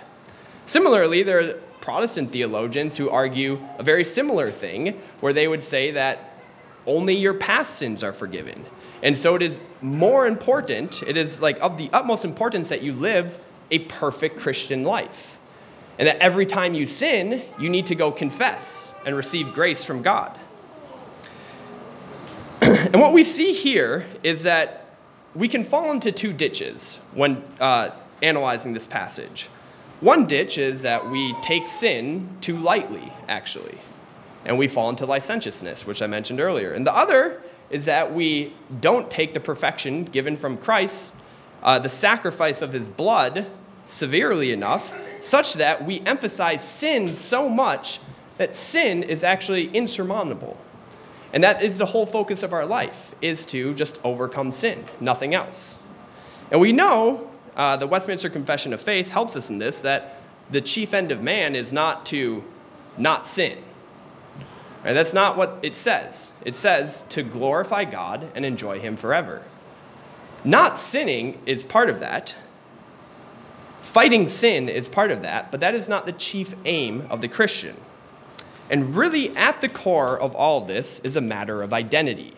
Similarly, 0.66 1.22
there 1.22 1.40
are 1.40 1.54
Protestant 1.80 2.32
theologians 2.32 2.96
who 2.96 3.10
argue 3.10 3.62
a 3.78 3.82
very 3.82 4.04
similar 4.04 4.50
thing, 4.50 4.98
where 5.20 5.34
they 5.34 5.46
would 5.46 5.62
say 5.62 5.90
that 5.90 6.40
only 6.86 7.14
your 7.14 7.34
past 7.34 7.74
sins 7.74 8.02
are 8.02 8.12
forgiven. 8.12 8.64
And 9.02 9.18
so 9.18 9.34
it 9.34 9.42
is 9.42 9.60
more 9.82 10.26
important, 10.26 11.02
it 11.02 11.18
is 11.18 11.42
like 11.42 11.58
of 11.60 11.76
the 11.76 11.90
utmost 11.92 12.24
importance 12.24 12.70
that 12.70 12.82
you 12.82 12.94
live 12.94 13.38
a 13.70 13.80
perfect 13.80 14.38
Christian 14.38 14.82
life. 14.82 15.38
And 15.98 16.08
that 16.08 16.16
every 16.18 16.46
time 16.46 16.74
you 16.74 16.86
sin, 16.86 17.42
you 17.58 17.68
need 17.68 17.86
to 17.86 17.94
go 17.94 18.10
confess 18.10 18.92
and 19.06 19.14
receive 19.14 19.52
grace 19.52 19.84
from 19.84 20.02
God. 20.02 20.36
and 22.62 23.00
what 23.00 23.12
we 23.12 23.24
see 23.24 23.52
here 23.52 24.06
is 24.22 24.44
that 24.44 24.83
we 25.34 25.48
can 25.48 25.64
fall 25.64 25.90
into 25.90 26.12
two 26.12 26.32
ditches 26.32 27.00
when 27.12 27.42
uh, 27.60 27.90
analyzing 28.22 28.72
this 28.72 28.86
passage. 28.86 29.48
One 30.00 30.26
ditch 30.26 30.58
is 30.58 30.82
that 30.82 31.08
we 31.10 31.32
take 31.40 31.66
sin 31.66 32.28
too 32.40 32.56
lightly, 32.58 33.12
actually, 33.28 33.78
and 34.44 34.58
we 34.58 34.68
fall 34.68 34.90
into 34.90 35.06
licentiousness, 35.06 35.86
which 35.86 36.02
I 36.02 36.06
mentioned 36.06 36.40
earlier. 36.40 36.72
And 36.72 36.86
the 36.86 36.94
other 36.94 37.42
is 37.70 37.86
that 37.86 38.12
we 38.12 38.52
don't 38.80 39.10
take 39.10 39.34
the 39.34 39.40
perfection 39.40 40.04
given 40.04 40.36
from 40.36 40.58
Christ, 40.58 41.16
uh, 41.62 41.78
the 41.78 41.88
sacrifice 41.88 42.60
of 42.60 42.72
his 42.72 42.88
blood, 42.88 43.50
severely 43.84 44.52
enough, 44.52 44.94
such 45.20 45.54
that 45.54 45.84
we 45.84 46.00
emphasize 46.00 46.66
sin 46.66 47.16
so 47.16 47.48
much 47.48 48.00
that 48.36 48.54
sin 48.54 49.02
is 49.02 49.24
actually 49.24 49.66
insurmountable. 49.68 50.58
And 51.34 51.42
that 51.42 51.62
is 51.62 51.78
the 51.78 51.86
whole 51.86 52.06
focus 52.06 52.44
of 52.44 52.52
our 52.52 52.64
life, 52.64 53.12
is 53.20 53.44
to 53.46 53.74
just 53.74 54.00
overcome 54.04 54.52
sin, 54.52 54.84
nothing 55.00 55.34
else. 55.34 55.76
And 56.52 56.60
we 56.60 56.70
know, 56.70 57.28
uh, 57.56 57.76
the 57.76 57.88
Westminster 57.88 58.30
Confession 58.30 58.72
of 58.72 58.80
Faith 58.80 59.10
helps 59.10 59.34
us 59.34 59.50
in 59.50 59.58
this, 59.58 59.82
that 59.82 60.22
the 60.50 60.60
chief 60.60 60.94
end 60.94 61.10
of 61.10 61.22
man 61.22 61.56
is 61.56 61.72
not 61.72 62.06
to 62.06 62.44
not 62.96 63.26
sin. 63.26 63.58
That's 64.84 65.12
not 65.12 65.36
what 65.36 65.58
it 65.62 65.74
says. 65.74 66.30
It 66.44 66.54
says 66.54 67.02
to 67.08 67.24
glorify 67.24 67.84
God 67.84 68.30
and 68.36 68.44
enjoy 68.44 68.78
Him 68.78 68.96
forever. 68.96 69.44
Not 70.44 70.78
sinning 70.78 71.40
is 71.46 71.64
part 71.64 71.90
of 71.90 71.98
that. 71.98 72.36
Fighting 73.82 74.28
sin 74.28 74.68
is 74.68 74.88
part 74.88 75.10
of 75.10 75.22
that, 75.22 75.50
but 75.50 75.58
that 75.60 75.74
is 75.74 75.88
not 75.88 76.06
the 76.06 76.12
chief 76.12 76.54
aim 76.64 77.08
of 77.10 77.22
the 77.22 77.28
Christian. 77.28 77.76
And 78.70 78.96
really, 78.96 79.36
at 79.36 79.60
the 79.60 79.68
core 79.68 80.18
of 80.18 80.34
all 80.34 80.62
of 80.62 80.68
this 80.68 80.98
is 81.00 81.16
a 81.16 81.20
matter 81.20 81.62
of 81.62 81.72
identity. 81.72 82.32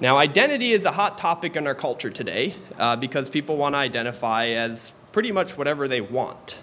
Now, 0.00 0.18
identity 0.18 0.72
is 0.72 0.84
a 0.84 0.92
hot 0.92 1.18
topic 1.18 1.54
in 1.56 1.66
our 1.66 1.74
culture 1.74 2.10
today 2.10 2.54
uh, 2.78 2.96
because 2.96 3.30
people 3.30 3.56
want 3.56 3.74
to 3.74 3.78
identify 3.78 4.46
as 4.46 4.92
pretty 5.12 5.30
much 5.30 5.56
whatever 5.56 5.86
they 5.86 6.00
want. 6.00 6.58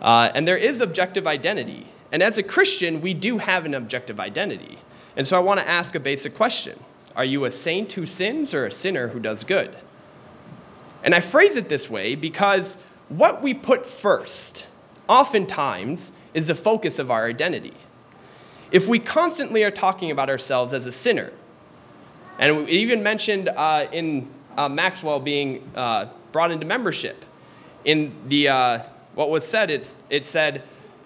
Uh, 0.00 0.30
and 0.34 0.48
there 0.48 0.56
is 0.56 0.80
objective 0.80 1.26
identity. 1.26 1.86
And 2.12 2.22
as 2.22 2.38
a 2.38 2.42
Christian, 2.42 3.00
we 3.00 3.12
do 3.14 3.38
have 3.38 3.66
an 3.66 3.74
objective 3.74 4.20
identity. 4.20 4.78
And 5.16 5.26
so 5.26 5.36
I 5.36 5.40
want 5.40 5.60
to 5.60 5.68
ask 5.68 5.94
a 5.94 6.00
basic 6.00 6.34
question 6.34 6.78
Are 7.16 7.24
you 7.24 7.44
a 7.44 7.50
saint 7.50 7.92
who 7.92 8.06
sins 8.06 8.54
or 8.54 8.64
a 8.64 8.72
sinner 8.72 9.08
who 9.08 9.20
does 9.20 9.44
good? 9.44 9.76
And 11.04 11.14
I 11.14 11.20
phrase 11.20 11.56
it 11.56 11.68
this 11.68 11.90
way 11.90 12.14
because 12.14 12.78
what 13.08 13.42
we 13.42 13.52
put 13.52 13.84
first, 13.84 14.66
oftentimes, 15.08 16.12
is 16.32 16.48
the 16.48 16.54
focus 16.54 16.98
of 16.98 17.10
our 17.10 17.26
identity. 17.26 17.74
If 18.72 18.88
we 18.88 18.98
constantly 18.98 19.64
are 19.64 19.70
talking 19.70 20.10
about 20.10 20.30
ourselves 20.30 20.72
as 20.72 20.86
a 20.86 20.92
sinner, 20.92 21.30
and 22.38 22.68
even 22.68 23.02
mentioned 23.02 23.48
uh, 23.48 23.86
in 23.92 24.28
uh, 24.56 24.68
Maxwell 24.68 25.20
being 25.20 25.70
uh, 25.74 26.06
brought 26.32 26.50
into 26.50 26.66
membership, 26.66 27.24
in 27.84 28.14
the 28.26 28.48
uh, 28.48 28.78
what 29.14 29.28
was 29.28 29.46
said, 29.46 29.70
it's, 29.70 29.98
it 30.08 30.24
said, 30.24 30.62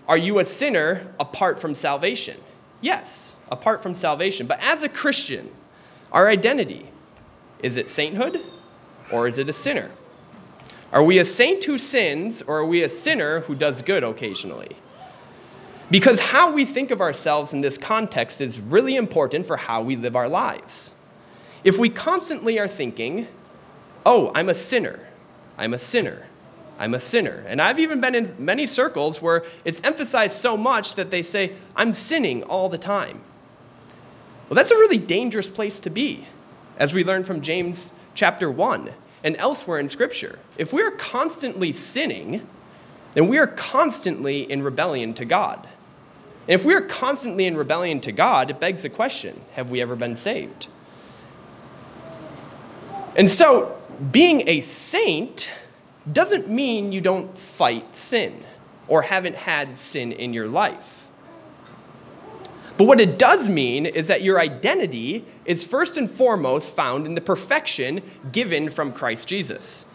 are 0.07 0.17
you 0.17 0.39
a 0.39 0.45
sinner 0.45 1.13
apart 1.19 1.59
from 1.59 1.75
salvation? 1.75 2.39
Yes, 2.81 3.35
apart 3.51 3.83
from 3.83 3.95
salvation. 3.95 4.47
But 4.47 4.61
as 4.63 4.85
a 4.85 4.89
Christian, 4.89 5.51
our 6.13 6.29
identity 6.29 6.87
is 7.63 7.77
it 7.77 7.91
sainthood 7.91 8.41
or 9.11 9.27
is 9.27 9.39
it 9.39 9.49
a 9.49 9.53
sinner? 9.53 9.91
Are 10.93 11.03
we 11.03 11.19
a 11.19 11.25
saint 11.25 11.65
who 11.65 11.79
sins 11.79 12.43
or 12.43 12.59
are 12.59 12.67
we 12.67 12.83
a 12.83 12.89
sinner 12.89 13.41
who 13.41 13.55
does 13.55 13.83
good 13.83 14.05
occasionally? 14.05 14.77
Because 15.91 16.19
how 16.19 16.53
we 16.53 16.65
think 16.65 16.91
of 16.91 17.01
ourselves 17.01 17.53
in 17.53 17.61
this 17.61 17.79
context 17.79 18.41
is 18.41 18.61
really 18.61 18.97
important 18.97 19.47
for 19.47 19.57
how 19.57 19.83
we 19.83 19.95
live 19.95 20.17
our 20.17 20.29
lives. 20.29 20.93
If 21.63 21.79
we 21.79 21.89
constantly 21.89 22.59
are 22.59 22.69
thinking, 22.69 23.29
oh, 24.05 24.33
I'm 24.35 24.49
a 24.49 24.55
sinner, 24.55 25.01
I'm 25.57 25.73
a 25.73 25.79
sinner, 25.79 26.27
I'm 26.79 26.93
a 26.95 27.01
sinner. 27.01 27.45
And 27.47 27.61
I've 27.61 27.79
even 27.79 28.01
been 28.01 28.15
in 28.15 28.35
many 28.39 28.67
circles 28.67 29.23
where 29.23 29.45
it's 29.65 29.81
emphasized 29.83 30.33
so 30.33 30.57
much 30.57 30.95
that 30.97 31.11
they 31.11 31.23
say, 31.23 31.55
I'm 31.77 31.93
sinning 31.93 32.43
all 32.45 32.69
the 32.69 32.79
time. 32.79 33.21
Well, 34.49 34.57
that's 34.57 34.71
a 34.71 34.77
really 34.77 34.99
dangerous 34.99 35.51
place 35.51 35.81
to 35.81 35.91
be, 35.91 36.27
as 36.79 36.95
we 36.95 37.05
learn 37.05 37.25
from 37.25 37.41
James 37.41 37.93
chapter 38.15 38.51
1 38.51 38.91
and 39.25 39.37
elsewhere 39.37 39.79
in 39.79 39.89
Scripture. 39.89 40.39
If 40.57 40.73
we're 40.73 40.93
constantly 40.93 41.73
sinning, 41.73 42.47
then 43.15 43.29
we 43.29 43.39
are 43.39 43.47
constantly 43.47 44.43
in 44.43 44.63
rebellion 44.63 45.15
to 45.15 45.25
God. 45.25 45.69
And 46.49 46.55
if 46.61 46.65
we 46.65 46.75
are 46.75 46.81
constantly 46.81 47.47
in 47.47 47.57
rebellion 47.57 48.01
to 48.01 48.13
God, 48.13 48.51
it 48.51 48.61
begs 48.61 48.83
the 48.83 48.89
question 48.89 49.41
have 49.55 49.71
we 49.71 49.81
ever 49.81 49.97
been 49.97 50.17
saved? 50.17 50.69
And 53.17 53.31
so, 53.31 53.81
being 54.13 54.47
a 54.47 54.61
saint 54.61 55.51
doesn't 56.13 56.49
mean 56.49 56.93
you 56.93 57.01
don't 57.01 57.37
fight 57.37 57.97
sin 57.97 58.45
or 58.89 59.03
haven't 59.03 59.35
had 59.35 59.77
sin 59.77 60.13
in 60.13 60.33
your 60.33 60.47
life. 60.47 61.09
But 62.77 62.85
what 62.85 63.01
it 63.01 63.19
does 63.19 63.49
mean 63.49 63.87
is 63.87 64.09
that 64.09 64.23
your 64.23 64.39
identity 64.39 65.25
is 65.47 65.65
first 65.65 65.97
and 65.97 66.11
foremost 66.11 66.77
found 66.77 67.07
in 67.07 67.15
the 67.15 67.21
perfection 67.21 68.03
given 68.33 68.69
from 68.69 68.93
Christ 68.93 69.27
Jesus. 69.27 69.87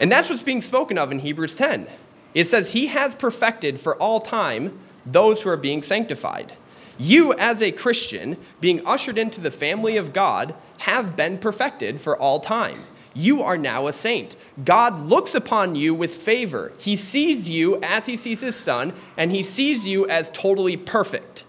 And 0.00 0.10
that's 0.10 0.30
what's 0.30 0.42
being 0.42 0.62
spoken 0.62 0.96
of 0.96 1.12
in 1.12 1.18
Hebrews 1.18 1.54
10. 1.56 1.86
It 2.32 2.46
says, 2.46 2.72
He 2.72 2.86
has 2.86 3.14
perfected 3.14 3.78
for 3.78 3.94
all 3.96 4.20
time 4.20 4.78
those 5.06 5.42
who 5.42 5.50
are 5.50 5.56
being 5.56 5.82
sanctified. 5.82 6.54
You, 6.98 7.32
as 7.34 7.62
a 7.62 7.72
Christian, 7.72 8.36
being 8.60 8.86
ushered 8.86 9.16
into 9.16 9.40
the 9.40 9.50
family 9.50 9.96
of 9.96 10.12
God, 10.12 10.54
have 10.78 11.16
been 11.16 11.38
perfected 11.38 12.00
for 12.00 12.16
all 12.16 12.40
time 12.40 12.80
you 13.14 13.42
are 13.42 13.58
now 13.58 13.86
a 13.86 13.92
saint. 13.92 14.36
God 14.64 15.02
looks 15.02 15.34
upon 15.34 15.74
you 15.74 15.94
with 15.94 16.14
favor. 16.14 16.72
He 16.78 16.96
sees 16.96 17.50
you 17.50 17.80
as 17.82 18.06
he 18.06 18.16
sees 18.16 18.40
his 18.40 18.56
son, 18.56 18.92
and 19.16 19.30
he 19.30 19.42
sees 19.42 19.86
you 19.86 20.06
as 20.06 20.30
totally 20.30 20.76
perfect. 20.76 21.44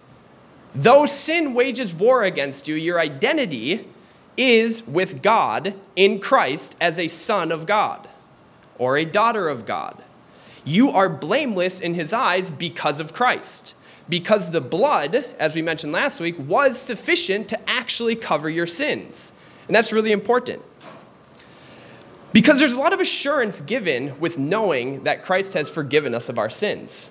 Though 0.74 1.06
sin 1.06 1.54
wages 1.54 1.94
war 1.94 2.22
against 2.22 2.66
you, 2.66 2.74
your 2.74 2.98
identity 2.98 3.88
is 4.36 4.86
with 4.86 5.22
God 5.22 5.74
in 5.94 6.18
Christ 6.18 6.76
as 6.80 6.98
a 6.98 7.08
son 7.08 7.52
of 7.52 7.66
God 7.66 8.08
or 8.78 8.96
a 8.96 9.04
daughter 9.04 9.48
of 9.48 9.66
God. 9.66 10.02
You 10.64 10.90
are 10.90 11.08
blameless 11.08 11.80
in 11.80 11.94
his 11.94 12.12
eyes 12.12 12.50
because 12.50 13.00
of 13.00 13.12
Christ. 13.12 13.74
Because 14.08 14.50
the 14.50 14.60
blood, 14.60 15.24
as 15.38 15.54
we 15.54 15.62
mentioned 15.62 15.92
last 15.92 16.20
week, 16.20 16.36
was 16.38 16.78
sufficient 16.78 17.48
to 17.48 17.70
actually 17.70 18.16
cover 18.16 18.48
your 18.50 18.66
sins. 18.66 19.32
And 19.66 19.74
that's 19.74 19.92
really 19.92 20.12
important. 20.12 20.62
Because 22.32 22.58
there's 22.58 22.72
a 22.72 22.80
lot 22.80 22.92
of 22.92 23.00
assurance 23.00 23.60
given 23.60 24.18
with 24.18 24.38
knowing 24.38 25.04
that 25.04 25.24
Christ 25.24 25.54
has 25.54 25.68
forgiven 25.68 26.14
us 26.14 26.28
of 26.28 26.38
our 26.38 26.50
sins. 26.50 27.10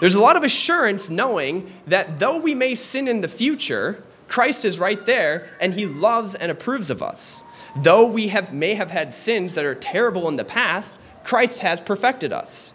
There's 0.00 0.14
a 0.14 0.20
lot 0.20 0.36
of 0.36 0.42
assurance 0.42 1.08
knowing 1.08 1.70
that 1.86 2.18
though 2.18 2.38
we 2.38 2.54
may 2.54 2.74
sin 2.74 3.08
in 3.08 3.20
the 3.20 3.28
future, 3.28 4.02
Christ 4.28 4.64
is 4.64 4.78
right 4.78 5.04
there 5.06 5.48
and 5.60 5.72
he 5.72 5.86
loves 5.86 6.34
and 6.34 6.50
approves 6.50 6.90
of 6.90 7.02
us. 7.02 7.42
Though 7.76 8.06
we 8.06 8.28
have, 8.28 8.52
may 8.52 8.74
have 8.74 8.90
had 8.90 9.14
sins 9.14 9.54
that 9.54 9.64
are 9.64 9.74
terrible 9.74 10.28
in 10.28 10.36
the 10.36 10.44
past, 10.44 10.98
Christ 11.24 11.60
has 11.60 11.80
perfected 11.80 12.32
us. 12.32 12.74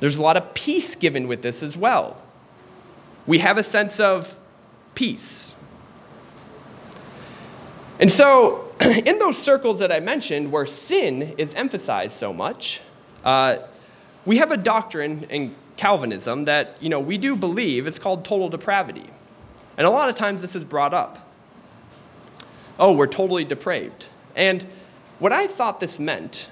There's 0.00 0.18
a 0.18 0.22
lot 0.22 0.36
of 0.36 0.54
peace 0.54 0.96
given 0.96 1.28
with 1.28 1.42
this 1.42 1.62
as 1.62 1.76
well. 1.76 2.20
We 3.26 3.38
have 3.38 3.58
a 3.58 3.62
sense 3.62 4.00
of 4.00 4.38
peace. 4.94 5.54
And 8.00 8.12
so, 8.12 8.72
in 9.06 9.18
those 9.18 9.38
circles 9.38 9.78
that 9.78 9.92
I 9.92 10.00
mentioned 10.00 10.50
where 10.50 10.66
sin 10.66 11.34
is 11.38 11.54
emphasized 11.54 12.12
so 12.12 12.32
much, 12.32 12.80
uh, 13.24 13.58
we 14.26 14.38
have 14.38 14.50
a 14.50 14.56
doctrine 14.56 15.24
in 15.30 15.54
Calvinism 15.76 16.44
that 16.44 16.76
you 16.80 16.88
know 16.88 17.00
we 17.00 17.18
do 17.18 17.34
believe 17.34 17.86
it's 17.86 17.98
called 17.98 18.24
total 18.24 18.48
depravity, 18.48 19.08
and 19.76 19.86
a 19.86 19.90
lot 19.90 20.08
of 20.08 20.14
times 20.14 20.40
this 20.40 20.54
is 20.54 20.64
brought 20.64 20.94
up. 20.94 21.28
Oh, 22.78 22.92
we're 22.92 23.06
totally 23.06 23.44
depraved. 23.44 24.08
And 24.36 24.66
what 25.18 25.32
I 25.32 25.46
thought 25.46 25.80
this 25.80 26.00
meant 26.00 26.48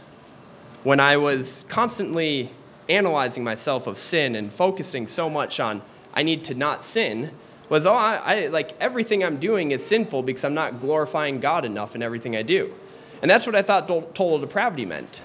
when 0.85 1.01
I 1.01 1.17
was 1.17 1.65
constantly 1.69 2.51
analyzing 2.93 3.43
myself 3.43 3.87
of 3.87 3.99
sin 3.99 4.37
and 4.37 4.53
focusing 4.53 5.07
so 5.07 5.29
much 5.29 5.59
on 5.61 5.83
I 6.15 6.23
need 6.23 6.45
to 6.45 6.55
not 6.55 6.85
sin 6.85 7.33
was 7.69 7.87
oh 7.87 7.95
I, 7.95 8.17
I, 8.17 8.47
like 8.49 8.77
everything 8.81 9.25
I'm 9.25 9.39
doing 9.39 9.71
is 9.71 9.85
sinful 9.85 10.23
because 10.25 10.45
I'm 10.45 10.55
not 10.55 10.81
glorifying 10.81 11.41
God 11.41 11.65
enough 11.65 11.95
in 11.95 12.03
everything 12.03 12.37
I 12.37 12.43
do. 12.43 12.75
And 13.23 13.31
that's 13.31 13.47
what 13.47 13.55
I 13.55 13.63
thought 13.63 13.89
total 13.89 14.39
depravity 14.39 14.85
meant. 14.85 15.23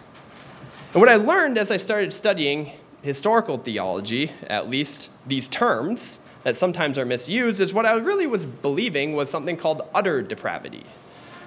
And 0.93 1.01
what 1.01 1.09
I 1.09 1.15
learned 1.15 1.57
as 1.57 1.71
I 1.71 1.77
started 1.77 2.13
studying 2.13 2.71
historical 3.01 3.57
theology, 3.57 4.31
at 4.47 4.69
least 4.69 5.09
these 5.25 5.49
terms 5.49 6.19
that 6.43 6.55
sometimes 6.55 6.97
are 6.97 7.05
misused, 7.05 7.59
is 7.59 7.73
what 7.73 7.85
I 7.85 7.95
really 7.97 8.27
was 8.27 8.45
believing 8.45 9.13
was 9.13 9.29
something 9.29 9.57
called 9.57 9.81
utter 9.93 10.21
depravity, 10.21 10.83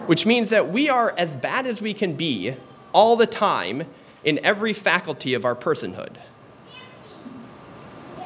which 0.07 0.27
means 0.27 0.51
that 0.51 0.71
we 0.71 0.89
are 0.89 1.15
as 1.17 1.37
bad 1.37 1.67
as 1.67 1.81
we 1.81 1.95
can 1.95 2.15
be 2.15 2.55
all 2.93 3.17
the 3.17 3.27
time 3.27 3.87
in 4.25 4.39
every 4.45 4.73
faculty 4.73 5.35
of 5.35 5.45
our 5.45 5.55
personhood. 5.55 6.17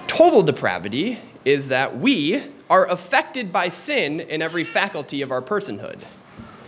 Total 0.07 0.43
depravity 0.43 1.19
is 1.45 1.69
that 1.69 1.99
we 1.99 2.43
are 2.71 2.89
affected 2.89 3.53
by 3.53 3.69
sin 3.69 4.21
in 4.21 4.43
every 4.43 4.65
faculty 4.65 5.23
of 5.23 5.31
our 5.31 5.43
personhood. 5.43 6.03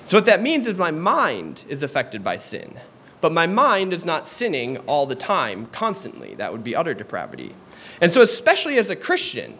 So, 0.05 0.19
what 0.19 0.27
that 0.27 0.43
means 0.43 0.67
is 0.67 0.77
my 0.77 0.91
mind 0.91 1.65
is 1.69 1.83
affected 1.83 2.23
by 2.23 2.37
sin, 2.37 2.79
but 3.21 3.33
my 3.33 3.47
mind 3.47 3.93
is 3.93 4.05
not 4.05 4.29
sinning 4.29 4.79
all 4.79 5.07
the 5.07 5.15
time, 5.15 5.67
constantly. 5.67 6.35
That 6.35 6.53
would 6.53 6.63
be 6.63 6.77
utter 6.77 6.95
depravity. 6.95 7.55
And 8.01 8.13
so, 8.13 8.23
especially 8.23 8.79
as 8.79 8.91
a 8.91 8.97
Christian, 8.97 9.59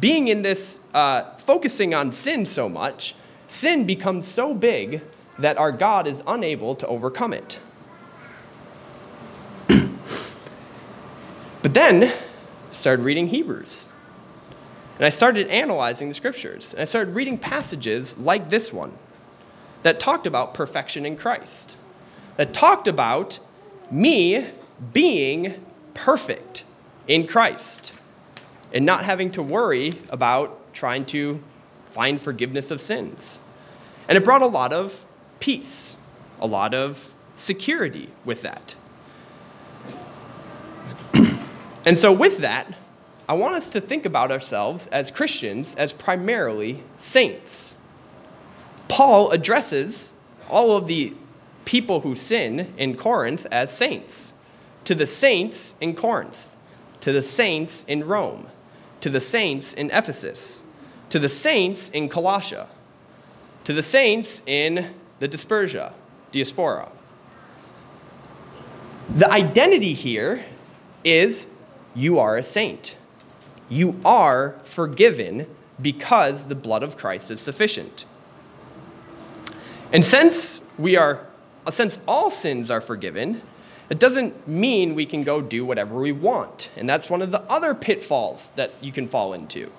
being 0.00 0.28
in 0.28 0.42
this, 0.42 0.80
uh, 0.94 1.36
focusing 1.36 1.94
on 1.94 2.10
sin 2.12 2.46
so 2.46 2.68
much, 2.68 3.14
sin 3.46 3.84
becomes 3.84 4.26
so 4.26 4.54
big 4.54 5.02
that 5.38 5.58
our 5.58 5.70
God 5.70 6.06
is 6.06 6.22
unable 6.26 6.74
to 6.76 6.86
overcome 6.86 7.32
it. 7.32 7.60
Then 11.74 12.04
I 12.04 12.72
started 12.72 13.02
reading 13.02 13.28
Hebrews. 13.28 13.88
And 14.96 15.04
I 15.04 15.10
started 15.10 15.48
analyzing 15.48 16.08
the 16.08 16.14
scriptures. 16.14 16.72
And 16.72 16.82
I 16.82 16.84
started 16.84 17.14
reading 17.14 17.36
passages 17.36 18.16
like 18.18 18.48
this 18.48 18.72
one 18.72 18.96
that 19.82 20.00
talked 20.00 20.26
about 20.26 20.54
perfection 20.54 21.04
in 21.04 21.16
Christ, 21.16 21.76
that 22.36 22.54
talked 22.54 22.88
about 22.88 23.38
me 23.90 24.46
being 24.92 25.64
perfect 25.94 26.64
in 27.06 27.26
Christ 27.26 27.92
and 28.72 28.86
not 28.86 29.04
having 29.04 29.30
to 29.32 29.42
worry 29.42 29.94
about 30.10 30.72
trying 30.72 31.04
to 31.06 31.42
find 31.90 32.20
forgiveness 32.20 32.70
of 32.70 32.80
sins. 32.80 33.40
And 34.08 34.16
it 34.16 34.24
brought 34.24 34.42
a 34.42 34.46
lot 34.46 34.72
of 34.72 35.06
peace, 35.38 35.96
a 36.40 36.46
lot 36.46 36.74
of 36.74 37.12
security 37.34 38.10
with 38.24 38.42
that. 38.42 38.74
And 41.84 41.98
so, 41.98 42.12
with 42.12 42.38
that, 42.38 42.74
I 43.28 43.34
want 43.34 43.54
us 43.54 43.70
to 43.70 43.80
think 43.80 44.04
about 44.04 44.30
ourselves 44.30 44.86
as 44.88 45.10
Christians 45.10 45.74
as 45.76 45.92
primarily 45.92 46.82
saints. 46.98 47.76
Paul 48.88 49.30
addresses 49.30 50.12
all 50.48 50.76
of 50.76 50.86
the 50.86 51.14
people 51.64 52.00
who 52.00 52.14
sin 52.14 52.74
in 52.76 52.96
Corinth 52.96 53.46
as 53.50 53.76
saints. 53.76 54.34
To 54.84 54.94
the 54.94 55.06
saints 55.06 55.74
in 55.80 55.94
Corinth, 55.96 56.54
to 57.00 57.12
the 57.12 57.22
saints 57.22 57.84
in 57.88 58.06
Rome, 58.06 58.48
to 59.00 59.08
the 59.08 59.20
saints 59.20 59.72
in 59.72 59.90
Ephesus, 59.90 60.62
to 61.08 61.18
the 61.18 61.28
saints 61.28 61.88
in 61.90 62.08
Colossia, 62.10 62.66
to 63.64 63.72
the 63.72 63.82
saints 63.82 64.42
in 64.46 64.94
the 65.20 65.28
dispersia, 65.28 65.94
diaspora. 66.32 66.90
The 69.16 69.30
identity 69.30 69.94
here 69.94 70.44
is 71.02 71.46
you 71.94 72.18
are 72.18 72.36
a 72.36 72.42
saint 72.42 72.96
you 73.68 73.98
are 74.04 74.58
forgiven 74.64 75.46
because 75.80 76.48
the 76.48 76.54
blood 76.54 76.82
of 76.82 76.96
Christ 76.96 77.30
is 77.30 77.40
sufficient. 77.40 78.04
And 79.92 80.04
since 80.04 80.62
we 80.78 80.96
are 80.96 81.26
since 81.70 81.98
all 82.06 82.28
sins 82.28 82.70
are 82.70 82.82
forgiven, 82.82 83.40
it 83.88 83.98
doesn't 83.98 84.46
mean 84.46 84.94
we 84.94 85.06
can 85.06 85.24
go 85.24 85.40
do 85.40 85.64
whatever 85.64 85.98
we 85.98 86.12
want. 86.12 86.70
And 86.76 86.88
that's 86.88 87.08
one 87.08 87.22
of 87.22 87.30
the 87.30 87.40
other 87.42 87.74
pitfalls 87.74 88.50
that 88.56 88.72
you 88.82 88.92
can 88.92 89.08
fall 89.08 89.32
into. 89.32 89.70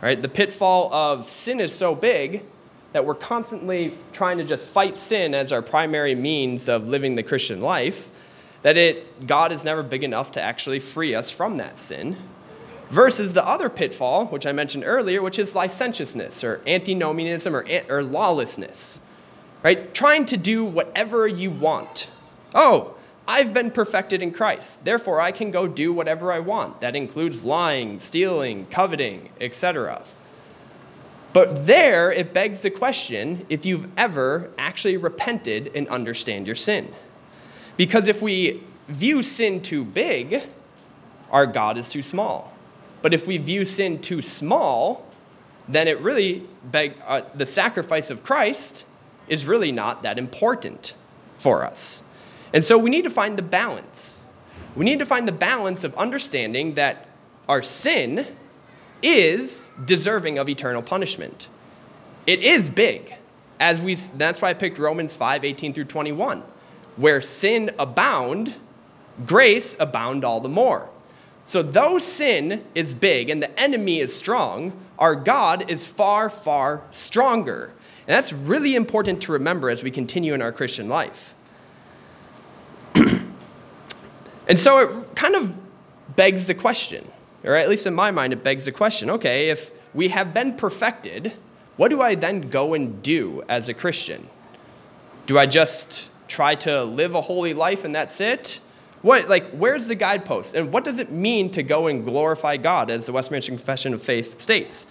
Right? 0.00 0.20
The 0.20 0.28
pitfall 0.28 0.92
of 0.92 1.28
sin 1.28 1.60
is 1.60 1.74
so 1.74 1.94
big 1.94 2.44
that 2.92 3.04
we're 3.04 3.14
constantly 3.14 3.98
trying 4.12 4.38
to 4.38 4.44
just 4.44 4.70
fight 4.70 4.96
sin 4.96 5.34
as 5.34 5.52
our 5.52 5.60
primary 5.60 6.14
means 6.14 6.68
of 6.68 6.88
living 6.88 7.14
the 7.14 7.22
Christian 7.22 7.60
life, 7.60 8.10
that 8.62 8.76
it 8.76 9.26
God 9.26 9.52
is 9.52 9.64
never 9.64 9.82
big 9.82 10.04
enough 10.04 10.32
to 10.32 10.42
actually 10.42 10.80
free 10.80 11.14
us 11.14 11.30
from 11.30 11.56
that 11.58 11.78
sin 11.78 12.16
versus 12.90 13.32
the 13.32 13.46
other 13.46 13.68
pitfall, 13.68 14.26
which 14.26 14.46
I 14.46 14.52
mentioned 14.52 14.84
earlier, 14.86 15.22
which 15.22 15.38
is 15.38 15.54
licentiousness 15.54 16.42
or 16.42 16.62
antinomianism 16.66 17.54
or, 17.54 17.66
or 17.88 18.02
lawlessness, 18.02 19.00
right? 19.62 19.92
Trying 19.94 20.24
to 20.26 20.36
do 20.36 20.64
whatever 20.64 21.26
you 21.26 21.50
want. 21.50 22.10
Oh, 22.54 22.94
I've 23.26 23.52
been 23.52 23.70
perfected 23.70 24.22
in 24.22 24.32
Christ, 24.32 24.86
therefore 24.86 25.20
I 25.20 25.32
can 25.32 25.50
go 25.50 25.68
do 25.68 25.92
whatever 25.92 26.32
I 26.32 26.40
want. 26.40 26.80
That 26.80 26.96
includes 26.96 27.44
lying, 27.44 28.00
stealing, 28.00 28.66
coveting, 28.66 29.28
etc. 29.38 30.02
But 31.34 31.66
there, 31.66 32.10
it 32.10 32.32
begs 32.32 32.62
the 32.62 32.70
question 32.70 33.44
if 33.50 33.66
you've 33.66 33.86
ever 33.98 34.50
actually 34.56 34.96
repented 34.96 35.70
and 35.74 35.86
understand 35.88 36.46
your 36.46 36.56
sin. 36.56 36.90
Because 37.78 38.08
if 38.08 38.20
we 38.20 38.60
view 38.88 39.22
sin 39.22 39.62
too 39.62 39.84
big, 39.84 40.42
our 41.30 41.46
God 41.46 41.78
is 41.78 41.88
too 41.88 42.02
small. 42.02 42.52
But 43.00 43.14
if 43.14 43.26
we 43.26 43.38
view 43.38 43.64
sin 43.64 44.02
too 44.02 44.20
small, 44.20 45.06
then 45.68 45.86
it 45.86 46.00
really 46.00 46.46
beg, 46.64 46.94
uh, 47.06 47.22
the 47.34 47.46
sacrifice 47.46 48.10
of 48.10 48.24
Christ 48.24 48.84
is 49.28 49.46
really 49.46 49.70
not 49.70 50.02
that 50.02 50.18
important 50.18 50.94
for 51.36 51.64
us. 51.64 52.02
And 52.52 52.64
so 52.64 52.76
we 52.76 52.90
need 52.90 53.04
to 53.04 53.10
find 53.10 53.38
the 53.38 53.42
balance. 53.42 54.22
We 54.74 54.84
need 54.84 54.98
to 54.98 55.06
find 55.06 55.28
the 55.28 55.32
balance 55.32 55.84
of 55.84 55.94
understanding 55.94 56.74
that 56.74 57.06
our 57.48 57.62
sin 57.62 58.26
is 59.02 59.70
deserving 59.84 60.38
of 60.38 60.48
eternal 60.48 60.82
punishment. 60.82 61.48
It 62.26 62.40
is 62.40 62.70
big. 62.70 63.14
As 63.60 63.80
we 63.80 63.94
that's 63.94 64.42
why 64.42 64.50
I 64.50 64.54
picked 64.54 64.78
Romans 64.78 65.14
5, 65.14 65.44
18 65.44 65.72
through 65.72 65.84
21. 65.84 66.42
Where 66.98 67.22
sin 67.22 67.70
abound, 67.78 68.54
grace 69.26 69.74
abound 69.80 70.22
all 70.24 70.40
the 70.40 70.48
more. 70.50 70.90
So, 71.46 71.62
though 71.62 71.98
sin 71.98 72.62
is 72.74 72.92
big 72.92 73.30
and 73.30 73.42
the 73.42 73.58
enemy 73.58 74.00
is 74.00 74.14
strong, 74.14 74.78
our 74.98 75.14
God 75.14 75.70
is 75.70 75.86
far, 75.86 76.28
far 76.28 76.82
stronger. 76.90 77.72
And 78.06 78.14
that's 78.14 78.34
really 78.34 78.74
important 78.74 79.22
to 79.22 79.32
remember 79.32 79.70
as 79.70 79.82
we 79.82 79.90
continue 79.90 80.34
in 80.34 80.42
our 80.42 80.52
Christian 80.52 80.90
life. 80.90 81.34
and 82.94 84.60
so 84.60 84.78
it 84.78 85.14
kind 85.14 85.36
of 85.36 85.58
begs 86.16 86.46
the 86.46 86.54
question, 86.54 87.06
or 87.44 87.54
at 87.54 87.70
least 87.70 87.86
in 87.86 87.94
my 87.94 88.10
mind, 88.10 88.34
it 88.34 88.42
begs 88.42 88.66
the 88.66 88.72
question 88.72 89.08
okay, 89.08 89.48
if 89.48 89.70
we 89.94 90.08
have 90.08 90.34
been 90.34 90.54
perfected, 90.54 91.32
what 91.78 91.88
do 91.88 92.02
I 92.02 92.14
then 92.14 92.42
go 92.42 92.74
and 92.74 93.02
do 93.02 93.42
as 93.48 93.68
a 93.68 93.74
Christian? 93.74 94.28
Do 95.26 95.38
I 95.38 95.46
just 95.46 96.10
try 96.28 96.54
to 96.54 96.84
live 96.84 97.14
a 97.14 97.20
holy 97.20 97.54
life 97.54 97.84
and 97.84 97.94
that's 97.94 98.20
it? 98.20 98.60
What, 99.02 99.28
like, 99.28 99.50
where's 99.50 99.86
the 99.86 99.94
guidepost? 99.94 100.54
And 100.54 100.72
what 100.72 100.84
does 100.84 100.98
it 100.98 101.10
mean 101.10 101.50
to 101.52 101.62
go 101.62 101.86
and 101.86 102.04
glorify 102.04 102.56
God, 102.56 102.90
as 102.90 103.06
the 103.06 103.12
Westminster 103.12 103.52
Confession 103.52 103.94
of 103.94 104.02
Faith 104.02 104.40
states? 104.40 104.86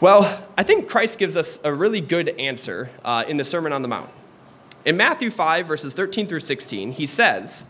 Well, 0.00 0.46
I 0.56 0.62
think 0.62 0.88
Christ 0.88 1.18
gives 1.18 1.36
us 1.36 1.60
a 1.62 1.72
really 1.72 2.00
good 2.00 2.28
answer 2.40 2.90
uh, 3.04 3.24
in 3.26 3.36
the 3.36 3.44
Sermon 3.44 3.72
on 3.72 3.82
the 3.82 3.88
Mount. 3.88 4.10
In 4.84 4.96
Matthew 4.96 5.30
5, 5.30 5.66
verses 5.66 5.94
13 5.94 6.26
through 6.26 6.40
16, 6.40 6.92
he 6.92 7.06
says, 7.06 7.68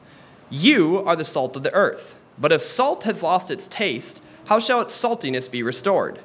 You 0.51 0.99
are 1.01 1.17
the 1.17 1.25
salt 1.25 1.57
of 1.57 1.63
the 1.63 1.73
earth. 1.73 2.19
But 2.39 2.53
if 2.53 2.63
salt 2.63 3.03
has 3.05 3.23
lost 3.23 3.51
its 3.51 3.67
taste, 3.69 4.23
how 4.47 4.59
shall 4.59 4.81
its 4.81 4.99
saltiness 5.01 5.51
be 5.51 5.63
restored? 5.63 6.21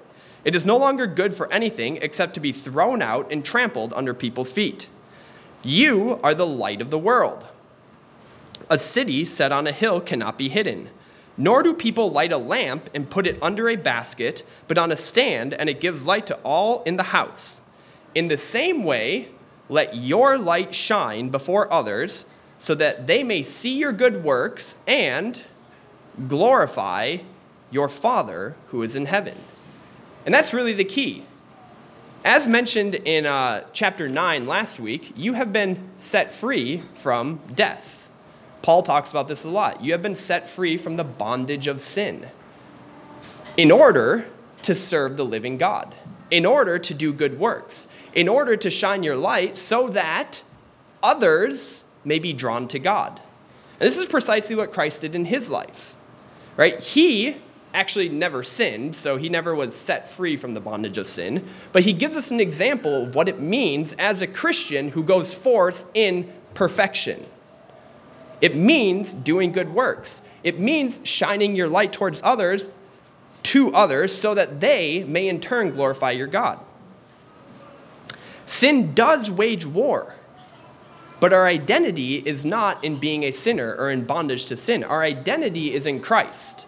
It 0.45 0.55
is 0.55 0.65
no 0.65 0.77
longer 0.77 1.07
good 1.07 1.33
for 1.33 1.51
anything 1.51 1.97
except 2.01 2.33
to 2.35 2.39
be 2.39 2.51
thrown 2.51 3.01
out 3.01 3.31
and 3.31 3.43
trampled 3.43 3.93
under 3.93 4.13
people's 4.13 4.51
feet. 4.51 4.87
You 5.63 6.19
are 6.21 6.35
the 6.35 6.45
light 6.45 6.81
of 6.81 6.89
the 6.89 6.99
world. 6.99 7.45
A 8.69 8.77
city 8.77 9.23
set 9.23 9.51
on 9.51 9.65
a 9.65 9.71
hill 9.71 10.01
cannot 10.01 10.37
be 10.37 10.49
hidden. 10.49 10.89
Nor 11.37 11.63
do 11.63 11.73
people 11.73 12.11
light 12.11 12.31
a 12.31 12.37
lamp 12.37 12.89
and 12.93 13.09
put 13.09 13.25
it 13.25 13.41
under 13.41 13.67
a 13.69 13.75
basket, 13.75 14.43
but 14.67 14.77
on 14.77 14.91
a 14.91 14.95
stand, 14.95 15.53
and 15.53 15.69
it 15.69 15.79
gives 15.79 16.05
light 16.05 16.27
to 16.27 16.35
all 16.43 16.83
in 16.83 16.97
the 16.97 17.03
house. 17.03 17.61
In 18.13 18.27
the 18.27 18.37
same 18.37 18.83
way, 18.83 19.29
let 19.69 19.95
your 19.95 20.37
light 20.37 20.75
shine 20.75 21.29
before 21.29 21.71
others, 21.71 22.25
so 22.59 22.75
that 22.75 23.07
they 23.07 23.23
may 23.23 23.41
see 23.41 23.77
your 23.77 23.91
good 23.91 24.23
works 24.23 24.75
and 24.85 25.41
glorify 26.27 27.17
your 27.71 27.89
Father 27.89 28.55
who 28.67 28.83
is 28.83 28.95
in 28.95 29.07
heaven. 29.07 29.35
And 30.25 30.33
that's 30.33 30.53
really 30.53 30.73
the 30.73 30.83
key. 30.83 31.25
As 32.25 32.47
mentioned 32.47 32.95
in 32.95 33.25
uh, 33.25 33.65
chapter 33.73 34.07
9 34.07 34.47
last 34.47 34.79
week, 34.79 35.11
you 35.17 35.33
have 35.33 35.51
been 35.51 35.89
set 35.97 36.31
free 36.31 36.81
from 36.93 37.41
death. 37.53 38.09
Paul 38.61 38.81
talks 38.81 39.11
about 39.11 39.27
this 39.27 39.43
a 39.43 39.49
lot. 39.49 39.83
You 39.83 39.91
have 39.91 40.01
been 40.01 40.15
set 40.15 40.47
free 40.47 40.77
from 40.77 40.95
the 40.95 41.03
bondage 41.03 41.67
of 41.67 41.81
sin 41.81 42.29
in 43.57 43.71
order 43.71 44.29
to 44.61 44.73
serve 44.73 45.17
the 45.17 45.25
living 45.25 45.57
God, 45.57 45.95
in 46.31 46.45
order 46.45 46.79
to 46.79 46.93
do 46.93 47.11
good 47.11 47.37
works, 47.37 47.89
in 48.13 48.29
order 48.29 48.55
to 48.55 48.69
shine 48.69 49.03
your 49.03 49.17
light 49.17 49.57
so 49.57 49.89
that 49.89 50.43
others 51.03 51.83
may 52.05 52.19
be 52.19 52.31
drawn 52.31 52.69
to 52.69 52.79
God. 52.79 53.19
And 53.81 53.87
this 53.87 53.97
is 53.97 54.07
precisely 54.07 54.55
what 54.55 54.71
Christ 54.71 55.01
did 55.01 55.13
in 55.13 55.25
his 55.25 55.49
life, 55.49 55.93
right? 56.55 56.81
He 56.81 57.41
actually 57.73 58.09
never 58.09 58.43
sinned, 58.43 58.95
so 58.95 59.17
he 59.17 59.29
never 59.29 59.55
was 59.55 59.75
set 59.75 60.07
free 60.07 60.37
from 60.37 60.53
the 60.53 60.61
bondage 60.61 60.97
of 60.97 61.07
sin. 61.07 61.45
But 61.71 61.83
he 61.83 61.93
gives 61.93 62.15
us 62.15 62.31
an 62.31 62.39
example 62.39 63.03
of 63.03 63.15
what 63.15 63.27
it 63.27 63.39
means 63.39 63.93
as 63.93 64.21
a 64.21 64.27
Christian 64.27 64.89
who 64.89 65.03
goes 65.03 65.33
forth 65.33 65.85
in 65.93 66.31
perfection. 66.53 67.25
It 68.41 68.55
means 68.55 69.13
doing 69.13 69.51
good 69.51 69.73
works. 69.73 70.21
It 70.43 70.59
means 70.59 70.99
shining 71.03 71.55
your 71.55 71.69
light 71.69 71.93
towards 71.93 72.21
others, 72.23 72.69
to 73.43 73.73
others, 73.73 74.13
so 74.13 74.33
that 74.35 74.59
they 74.59 75.03
may 75.05 75.27
in 75.27 75.39
turn 75.39 75.71
glorify 75.71 76.11
your 76.11 76.27
God. 76.27 76.59
Sin 78.45 78.93
does 78.93 79.31
wage 79.31 79.65
war, 79.65 80.15
but 81.19 81.31
our 81.31 81.47
identity 81.47 82.15
is 82.17 82.45
not 82.45 82.83
in 82.83 82.97
being 82.97 83.23
a 83.23 83.31
sinner 83.31 83.73
or 83.75 83.89
in 83.89 84.03
bondage 84.03 84.45
to 84.45 84.57
sin. 84.57 84.83
Our 84.83 85.01
identity 85.01 85.73
is 85.73 85.85
in 85.85 86.01
Christ. 86.01 86.67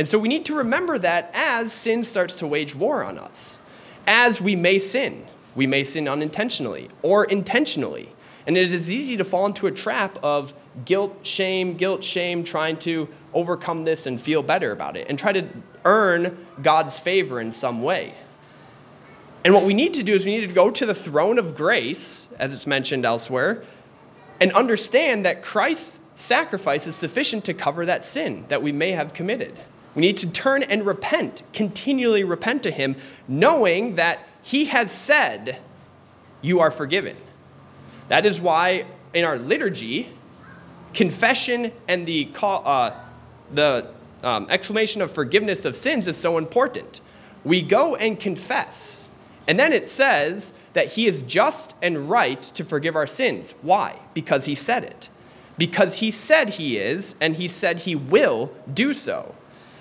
And 0.00 0.08
so 0.08 0.18
we 0.18 0.28
need 0.28 0.46
to 0.46 0.54
remember 0.54 0.98
that 0.98 1.30
as 1.34 1.74
sin 1.74 2.06
starts 2.06 2.36
to 2.36 2.46
wage 2.46 2.74
war 2.74 3.04
on 3.04 3.18
us, 3.18 3.58
as 4.06 4.40
we 4.40 4.56
may 4.56 4.78
sin, 4.78 5.26
we 5.54 5.66
may 5.66 5.84
sin 5.84 6.08
unintentionally 6.08 6.88
or 7.02 7.26
intentionally. 7.26 8.10
And 8.46 8.56
it 8.56 8.72
is 8.72 8.90
easy 8.90 9.18
to 9.18 9.26
fall 9.26 9.44
into 9.44 9.66
a 9.66 9.70
trap 9.70 10.18
of 10.22 10.54
guilt, 10.86 11.26
shame, 11.26 11.74
guilt, 11.74 12.02
shame, 12.02 12.44
trying 12.44 12.78
to 12.78 13.10
overcome 13.34 13.84
this 13.84 14.06
and 14.06 14.18
feel 14.18 14.42
better 14.42 14.72
about 14.72 14.96
it 14.96 15.06
and 15.10 15.18
try 15.18 15.32
to 15.32 15.46
earn 15.84 16.46
God's 16.62 16.98
favor 16.98 17.38
in 17.38 17.52
some 17.52 17.82
way. 17.82 18.14
And 19.44 19.52
what 19.52 19.64
we 19.64 19.74
need 19.74 19.92
to 19.92 20.02
do 20.02 20.14
is 20.14 20.24
we 20.24 20.34
need 20.34 20.48
to 20.48 20.54
go 20.54 20.70
to 20.70 20.86
the 20.86 20.94
throne 20.94 21.38
of 21.38 21.54
grace, 21.54 22.26
as 22.38 22.54
it's 22.54 22.66
mentioned 22.66 23.04
elsewhere, 23.04 23.64
and 24.40 24.50
understand 24.52 25.26
that 25.26 25.42
Christ's 25.42 26.00
sacrifice 26.14 26.86
is 26.86 26.96
sufficient 26.96 27.44
to 27.44 27.52
cover 27.52 27.84
that 27.84 28.02
sin 28.02 28.46
that 28.48 28.62
we 28.62 28.72
may 28.72 28.92
have 28.92 29.12
committed. 29.12 29.58
We 29.94 30.02
need 30.02 30.18
to 30.18 30.30
turn 30.30 30.62
and 30.62 30.86
repent, 30.86 31.42
continually 31.52 32.24
repent 32.24 32.62
to 32.64 32.70
Him, 32.70 32.96
knowing 33.26 33.96
that 33.96 34.20
He 34.42 34.66
has 34.66 34.92
said, 34.92 35.58
You 36.42 36.60
are 36.60 36.70
forgiven. 36.70 37.16
That 38.08 38.26
is 38.26 38.40
why 38.40 38.86
in 39.14 39.24
our 39.24 39.38
liturgy, 39.38 40.12
confession 40.94 41.72
and 41.88 42.06
the, 42.06 42.26
call, 42.26 42.62
uh, 42.64 42.94
the 43.52 43.88
um, 44.22 44.46
exclamation 44.50 45.02
of 45.02 45.10
forgiveness 45.10 45.64
of 45.64 45.74
sins 45.76 46.06
is 46.06 46.16
so 46.16 46.38
important. 46.38 47.00
We 47.44 47.62
go 47.62 47.96
and 47.96 48.18
confess. 48.18 49.08
And 49.48 49.58
then 49.58 49.72
it 49.72 49.88
says 49.88 50.52
that 50.74 50.88
He 50.88 51.06
is 51.06 51.22
just 51.22 51.74
and 51.82 52.08
right 52.08 52.40
to 52.40 52.64
forgive 52.64 52.94
our 52.94 53.06
sins. 53.06 53.54
Why? 53.62 54.00
Because 54.14 54.44
He 54.44 54.54
said 54.54 54.84
it. 54.84 55.08
Because 55.58 55.98
He 55.98 56.10
said 56.10 56.50
He 56.50 56.76
is, 56.76 57.14
and 57.20 57.36
He 57.36 57.48
said 57.48 57.80
He 57.80 57.96
will 57.96 58.52
do 58.72 58.94
so. 58.94 59.34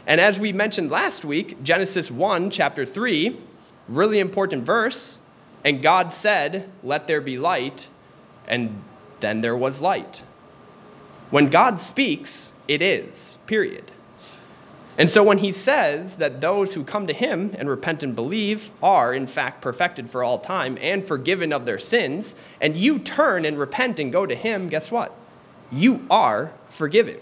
And 0.10 0.20
as 0.20 0.40
we 0.40 0.52
mentioned 0.54 0.90
last 0.90 1.24
week, 1.24 1.62
Genesis 1.62 2.10
1, 2.10 2.50
chapter 2.50 2.84
3, 2.84 3.38
really 3.88 4.18
important 4.18 4.66
verse. 4.66 5.20
And 5.64 5.84
God 5.84 6.14
said, 6.14 6.68
Let 6.82 7.06
there 7.06 7.22
be 7.22 7.38
light, 7.38 7.90
and 8.48 8.82
then 9.20 9.42
there 9.42 9.56
was 9.56 9.82
light. 9.82 10.24
When 11.30 11.52
God 11.52 11.80
speaks, 11.80 12.52
it 12.68 12.82
is, 12.82 13.38
period. 13.46 13.92
And 14.98 15.12
so 15.12 15.24
when 15.24 15.38
he 15.38 15.52
says 15.52 16.18
that 16.18 16.42
those 16.42 16.74
who 16.74 16.84
come 16.84 17.06
to 17.06 17.14
him 17.14 17.56
and 17.60 17.70
repent 17.70 18.02
and 18.02 18.16
believe 18.16 18.72
are, 18.82 19.14
in 19.14 19.28
fact, 19.28 19.62
perfected 19.62 20.10
for 20.10 20.24
all 20.24 20.40
time 20.40 20.76
and 20.82 21.06
forgiven 21.06 21.54
of 21.54 21.68
their 21.68 21.78
sins, 21.78 22.36
and 22.60 22.76
you 22.76 22.98
turn 22.98 23.46
and 23.46 23.60
repent 23.60 24.00
and 24.00 24.12
go 24.12 24.26
to 24.26 24.34
him, 24.34 24.70
guess 24.70 24.92
what? 24.92 25.16
You 25.72 26.04
are 26.10 26.56
forgiven. 26.68 27.20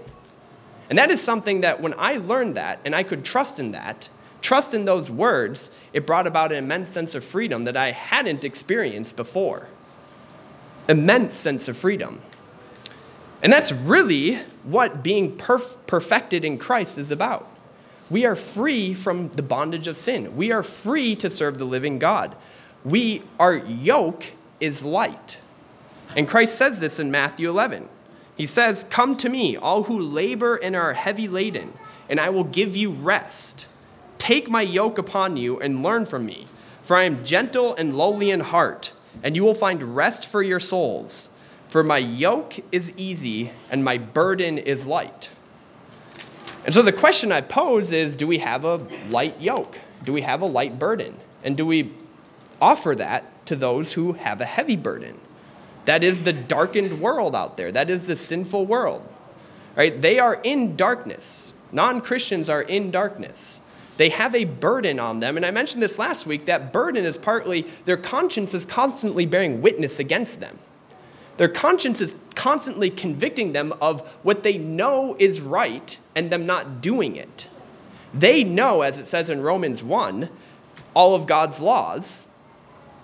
And 0.90 0.98
that 0.98 1.12
is 1.12 1.22
something 1.22 1.62
that 1.62 1.82
when 1.82 1.94
I 1.98 2.18
learned 2.18 2.56
that 2.56 2.80
and 2.86 2.96
I 2.96 3.04
could 3.04 3.26
trust 3.26 3.60
in 3.60 3.72
that, 3.72 4.10
trust 4.42 4.74
in 4.74 4.86
those 4.86 5.12
words, 5.12 5.70
it 5.94 6.08
brought 6.08 6.28
about 6.28 6.52
an 6.52 6.64
immense 6.64 6.92
sense 6.92 7.16
of 7.16 7.24
freedom 7.24 7.66
that 7.66 7.76
I 7.76 7.92
hadn't 7.92 8.46
experienced 8.46 9.16
before. 9.16 9.68
Immense 10.88 11.36
sense 11.36 11.68
of 11.68 11.76
freedom. 11.78 12.22
And 13.44 13.52
that's 13.52 13.72
really 13.72 14.36
what 14.64 15.04
being 15.04 15.38
perf- 15.38 15.78
perfected 15.86 16.46
in 16.46 16.58
Christ 16.58 16.98
is 16.98 17.12
about. 17.12 17.50
We 18.10 18.26
are 18.26 18.36
free 18.36 18.94
from 18.94 19.30
the 19.30 19.44
bondage 19.44 19.88
of 19.88 19.98
sin. 19.98 20.36
We 20.36 20.52
are 20.52 20.64
free 20.64 21.16
to 21.18 21.30
serve 21.30 21.58
the 21.58 21.66
living 21.66 22.00
God. 22.00 22.36
We 22.86 23.22
our 23.40 23.58
yoke 23.58 24.32
is 24.60 24.84
light. 24.86 25.42
And 26.16 26.28
Christ 26.28 26.56
says 26.56 26.80
this 26.80 27.00
in 27.00 27.12
Matthew 27.12 27.50
11. 27.50 27.90
He 28.38 28.46
says, 28.46 28.86
Come 28.90 29.18
to 29.18 29.30
me, 29.30 29.58
all 29.58 29.84
who 29.84 30.00
labor 30.00 30.56
and 30.56 30.76
are 30.76 30.94
heavy 30.94 31.28
laden, 31.28 31.74
and 32.08 32.20
I 32.20 32.30
will 32.30 32.44
give 32.44 32.76
you 32.76 32.92
rest. 32.92 33.68
Take 34.20 34.50
my 34.50 34.62
yoke 34.62 34.98
upon 34.98 35.38
you 35.38 35.60
and 35.60 35.84
learn 35.84 36.06
from 36.06 36.26
me, 36.26 36.46
for 36.84 36.96
I 36.96 37.04
am 37.04 37.26
gentle 37.26 37.76
and 37.76 37.98
lowly 37.98 38.30
in 38.30 38.40
heart, 38.40 38.94
and 39.24 39.36
you 39.36 39.44
will 39.44 39.56
find 39.56 39.96
rest 39.96 40.26
for 40.26 40.44
your 40.44 40.60
souls. 40.60 41.30
For 41.68 41.84
my 41.84 41.98
yoke 41.98 42.56
is 42.72 42.94
easy 42.96 43.52
and 43.70 43.84
my 43.84 43.98
burden 43.98 44.58
is 44.58 44.88
light. 44.88 45.30
And 46.64 46.74
so 46.74 46.82
the 46.82 46.94
question 46.94 47.32
I 47.32 47.42
pose 47.42 47.92
is 47.92 48.16
do 48.16 48.28
we 48.28 48.38
have 48.40 48.64
a 48.64 48.76
light 49.10 49.42
yoke? 49.42 49.78
Do 50.04 50.14
we 50.14 50.22
have 50.22 50.42
a 50.42 50.46
light 50.46 50.80
burden? 50.80 51.18
And 51.44 51.58
do 51.58 51.66
we 51.66 51.94
offer 52.62 52.96
that 52.96 53.46
to 53.48 53.56
those 53.56 53.94
who 53.94 54.14
have 54.14 54.42
a 54.42 54.46
heavy 54.46 54.76
burden? 54.76 55.20
That 55.88 56.04
is 56.04 56.24
the 56.24 56.34
darkened 56.34 57.00
world 57.00 57.34
out 57.34 57.56
there. 57.56 57.72
That 57.72 57.90
is 57.90 58.08
the 58.08 58.18
sinful 58.18 58.66
world. 58.66 59.08
Right? 59.74 60.02
They 60.02 60.20
are 60.20 60.38
in 60.44 60.76
darkness. 60.76 61.54
Non-Christians 61.72 62.50
are 62.50 62.62
in 62.62 62.92
darkness. 62.92 63.62
They 63.96 64.10
have 64.10 64.36
a 64.36 64.44
burden 64.44 65.00
on 65.00 65.22
them. 65.22 65.38
And 65.38 65.46
I 65.46 65.52
mentioned 65.52 65.82
this 65.82 65.98
last 65.98 66.28
week 66.28 66.46
that 66.48 66.74
burden 66.74 67.06
is 67.06 67.18
partly 67.18 67.68
their 67.86 67.96
conscience 67.96 68.54
is 68.54 68.66
constantly 68.66 69.26
bearing 69.26 69.62
witness 69.62 69.98
against 69.98 70.42
them. 70.42 70.60
Their 71.38 71.48
conscience 71.48 72.02
is 72.02 72.18
constantly 72.36 72.90
convicting 72.90 73.54
them 73.54 73.74
of 73.80 74.06
what 74.24 74.44
they 74.44 74.58
know 74.58 75.16
is 75.18 75.40
right 75.40 75.98
and 76.18 76.30
them 76.30 76.46
not 76.46 76.82
doing 76.82 77.16
it. 77.16 77.48
They 78.14 78.44
know, 78.44 78.82
as 78.82 78.98
it 78.98 79.08
says 79.08 79.30
in 79.30 79.42
Romans 79.42 79.82
1, 79.82 80.30
all 80.94 81.16
of 81.16 81.28
God's 81.28 81.62
laws, 81.62 82.26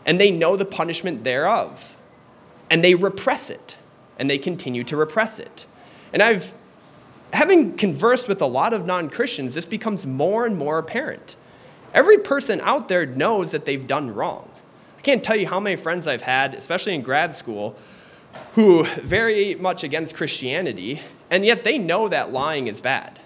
and 0.05 0.19
they 0.19 0.31
know 0.31 0.57
the 0.57 0.65
punishment 0.65 1.23
thereof 1.23 1.95
and 2.73 2.83
they 2.83 2.95
repress 2.95 3.51
it 3.51 3.77
and 4.17 4.27
they 4.27 4.39
continue 4.39 4.83
to 4.83 4.97
repress 4.97 5.37
it. 5.37 5.67
And 6.11 6.23
I've, 6.23 6.55
having 7.31 7.77
conversed 7.77 8.27
with 8.27 8.41
a 8.41 8.47
lot 8.47 8.73
of 8.73 8.87
non 8.87 9.11
Christians, 9.11 9.53
this 9.53 9.67
becomes 9.67 10.07
more 10.07 10.47
and 10.47 10.57
more 10.57 10.79
apparent. 10.79 11.35
Every 11.93 12.17
person 12.17 12.59
out 12.61 12.87
there 12.87 13.05
knows 13.05 13.51
that 13.51 13.65
they've 13.65 13.85
done 13.85 14.11
wrong. 14.15 14.49
I 14.97 15.01
can't 15.01 15.23
tell 15.23 15.35
you 15.35 15.47
how 15.47 15.59
many 15.59 15.75
friends 15.75 16.07
I've 16.07 16.23
had, 16.23 16.55
especially 16.55 16.95
in 16.95 17.03
grad 17.03 17.35
school, 17.35 17.75
who 18.53 18.85
very 19.03 19.53
much 19.53 19.83
against 19.83 20.15
Christianity, 20.15 20.99
and 21.29 21.45
yet 21.45 21.63
they 21.63 21.77
know 21.77 22.07
that 22.07 22.31
lying 22.31 22.65
is 22.65 22.81
bad. 22.81 23.19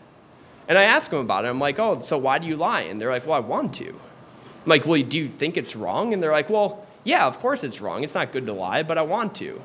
And 0.68 0.78
I 0.78 0.84
ask 0.84 1.10
them 1.10 1.22
about 1.22 1.46
it. 1.46 1.48
I'm 1.48 1.60
like, 1.60 1.80
oh, 1.80 2.00
so 2.00 2.18
why 2.18 2.40
do 2.40 2.48
you 2.48 2.58
lie? 2.58 2.82
And 2.82 3.00
they're 3.00 3.12
like, 3.12 3.26
well, 3.26 3.38
I 3.38 3.40
want 3.40 3.76
to. 3.76 3.88
I'm 3.88 4.66
like, 4.66 4.86
well, 4.86 5.02
do 5.02 5.18
you 5.18 5.30
think 5.30 5.56
it's 5.56 5.74
wrong? 5.74 6.14
And 6.14 6.22
they're 6.22 6.34
like, 6.34 6.50
well, 6.50 6.86
yeah, 7.08 7.26
of 7.26 7.40
course 7.40 7.64
it's 7.64 7.80
wrong. 7.80 8.04
It's 8.04 8.16
not 8.16 8.34
good 8.34 8.46
to 8.48 8.54
lie, 8.54 8.84
but 8.84 8.98
I 8.98 9.02
want 9.02 9.34
to. 9.36 9.62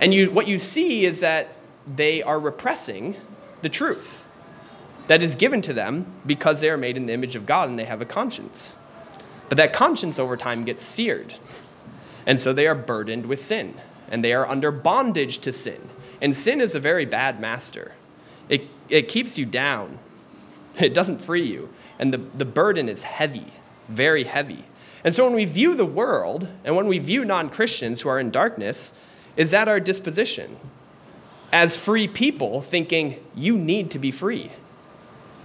And 0.00 0.14
you, 0.14 0.30
what 0.30 0.48
you 0.48 0.58
see 0.58 1.04
is 1.04 1.20
that 1.20 1.48
they 1.86 2.22
are 2.22 2.40
repressing 2.40 3.14
the 3.60 3.68
truth 3.68 4.26
that 5.08 5.22
is 5.22 5.36
given 5.36 5.60
to 5.60 5.74
them 5.74 6.06
because 6.24 6.62
they 6.62 6.70
are 6.70 6.78
made 6.78 6.96
in 6.96 7.04
the 7.04 7.12
image 7.12 7.36
of 7.36 7.44
God 7.44 7.68
and 7.68 7.78
they 7.78 7.84
have 7.84 8.00
a 8.00 8.06
conscience. 8.06 8.76
But 9.50 9.58
that 9.58 9.74
conscience 9.74 10.18
over 10.18 10.38
time 10.38 10.64
gets 10.64 10.82
seared. 10.82 11.34
And 12.26 12.40
so 12.40 12.54
they 12.54 12.66
are 12.66 12.74
burdened 12.74 13.26
with 13.26 13.38
sin 13.38 13.74
and 14.10 14.24
they 14.24 14.32
are 14.32 14.48
under 14.48 14.70
bondage 14.70 15.38
to 15.40 15.52
sin. 15.52 15.90
And 16.22 16.34
sin 16.34 16.62
is 16.62 16.74
a 16.74 16.80
very 16.80 17.04
bad 17.04 17.40
master. 17.40 17.92
It, 18.48 18.68
it 18.88 19.08
keeps 19.08 19.38
you 19.38 19.44
down, 19.44 19.98
it 20.78 20.94
doesn't 20.94 21.20
free 21.20 21.42
you. 21.42 21.68
And 21.98 22.10
the, 22.14 22.18
the 22.18 22.46
burden 22.46 22.88
is 22.88 23.02
heavy, 23.02 23.52
very 23.90 24.24
heavy. 24.24 24.64
And 25.04 25.14
so 25.14 25.24
when 25.24 25.34
we 25.34 25.44
view 25.44 25.74
the 25.74 25.84
world 25.84 26.48
and 26.64 26.76
when 26.76 26.86
we 26.86 26.98
view 26.98 27.24
non 27.24 27.50
Christians 27.50 28.02
who 28.02 28.08
are 28.08 28.20
in 28.20 28.30
darkness, 28.30 28.92
is 29.36 29.50
that 29.50 29.68
our 29.68 29.80
disposition? 29.80 30.56
As 31.52 31.76
free 31.76 32.08
people, 32.08 32.62
thinking, 32.62 33.22
you 33.34 33.58
need 33.58 33.90
to 33.90 33.98
be 33.98 34.10
free. 34.10 34.50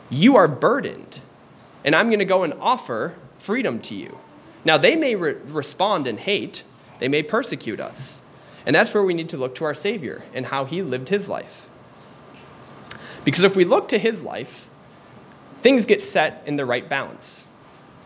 You 0.10 0.38
are 0.38 0.48
burdened, 0.48 1.22
and 1.84 1.96
I'm 1.96 2.08
going 2.08 2.20
to 2.20 2.26
go 2.26 2.43
and 2.43 2.54
offer 2.62 3.17
freedom 3.38 3.80
to 3.82 3.96
you. 3.96 4.17
Now, 4.63 4.78
they 4.78 4.96
may 4.96 5.15
re- 5.15 5.36
respond 5.48 6.08
in 6.08 6.17
hate, 6.17 6.63
they 7.00 7.08
may 7.08 7.24
persecute 7.24 7.80
us. 7.80 8.22
And 8.65 8.76
that's 8.76 8.93
where 8.93 9.04
we 9.04 9.13
need 9.13 9.30
to 9.30 9.38
look 9.38 9.56
to 9.56 9.65
our 9.65 9.74
Savior 9.74 10.24
and 10.34 10.46
how 10.46 10.65
he 10.65 10.82
lived 10.82 11.08
his 11.08 11.30
life. 11.30 11.70
Because 13.24 13.43
if 13.46 13.56
we 13.56 13.63
look 13.63 13.88
to 13.89 13.98
his 13.98 14.24
life, 14.24 14.70
things 15.60 15.86
get 15.86 16.02
set 16.02 16.43
in 16.46 16.58
the 16.58 16.65
right 16.65 16.88
balance. 16.88 17.47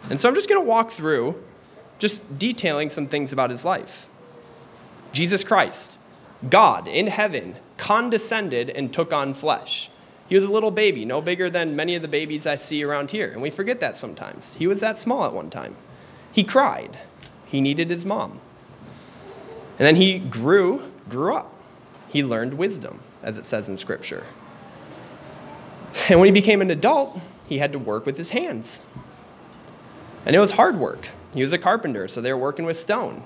And 0.10 0.20
so 0.20 0.28
I'm 0.28 0.36
just 0.36 0.50
going 0.50 0.62
to 0.62 0.68
walk 0.68 0.92
through 0.92 1.42
just 2.00 2.40
detailing 2.40 2.90
some 2.90 3.08
things 3.08 3.32
about 3.32 3.50
his 3.50 3.64
life. 3.64 4.10
Jesus 5.12 5.44
Christ, 5.44 6.00
God 6.50 6.88
in 6.88 7.08
heaven, 7.08 7.56
condescended 7.78 8.70
and 8.70 8.92
took 8.92 9.14
on 9.14 9.34
flesh. 9.34 9.90
He 10.28 10.36
was 10.36 10.46
a 10.46 10.52
little 10.52 10.72
baby, 10.72 11.04
no 11.04 11.22
bigger 11.22 11.50
than 11.50 11.76
many 11.76 11.96
of 11.96 12.02
the 12.02 12.08
babies 12.08 12.48
I 12.48 12.56
see 12.56 12.84
around 12.84 13.12
here, 13.12 13.30
and 13.32 13.42
we 13.42 13.50
forget 13.50 13.82
that 13.82 13.98
sometimes. 13.98 14.56
He 14.56 14.66
was 14.66 14.80
that 14.80 14.98
small 14.98 15.26
at 15.26 15.34
one 15.34 15.50
time. 15.50 15.76
He 16.32 16.44
cried. 16.44 16.98
He 17.46 17.60
needed 17.60 17.90
his 17.90 18.06
mom. 18.06 18.40
And 19.78 19.86
then 19.86 19.98
he 19.98 20.20
grew, 20.20 20.90
grew 21.10 21.36
up. 21.36 21.54
He 22.08 22.24
learned 22.24 22.54
wisdom, 22.54 23.02
as 23.22 23.38
it 23.38 23.46
says 23.46 23.68
in 23.68 23.76
Scripture. 23.76 24.24
And 26.08 26.20
when 26.20 26.28
he 26.28 26.34
became 26.34 26.62
an 26.62 26.72
adult, 26.72 27.20
he 27.48 27.58
had 27.58 27.74
to 27.74 27.80
work 27.80 28.06
with 28.06 28.18
his 28.18 28.30
hands. 28.30 28.86
And 30.26 30.36
it 30.36 30.40
was 30.40 30.52
hard 30.52 30.78
work. 30.78 31.10
He 31.34 31.42
was 31.42 31.54
a 31.54 31.58
carpenter, 31.58 32.08
so 32.08 32.22
they 32.22 32.32
were 32.32 32.40
working 32.40 32.66
with 32.66 32.78
stone. 32.78 33.24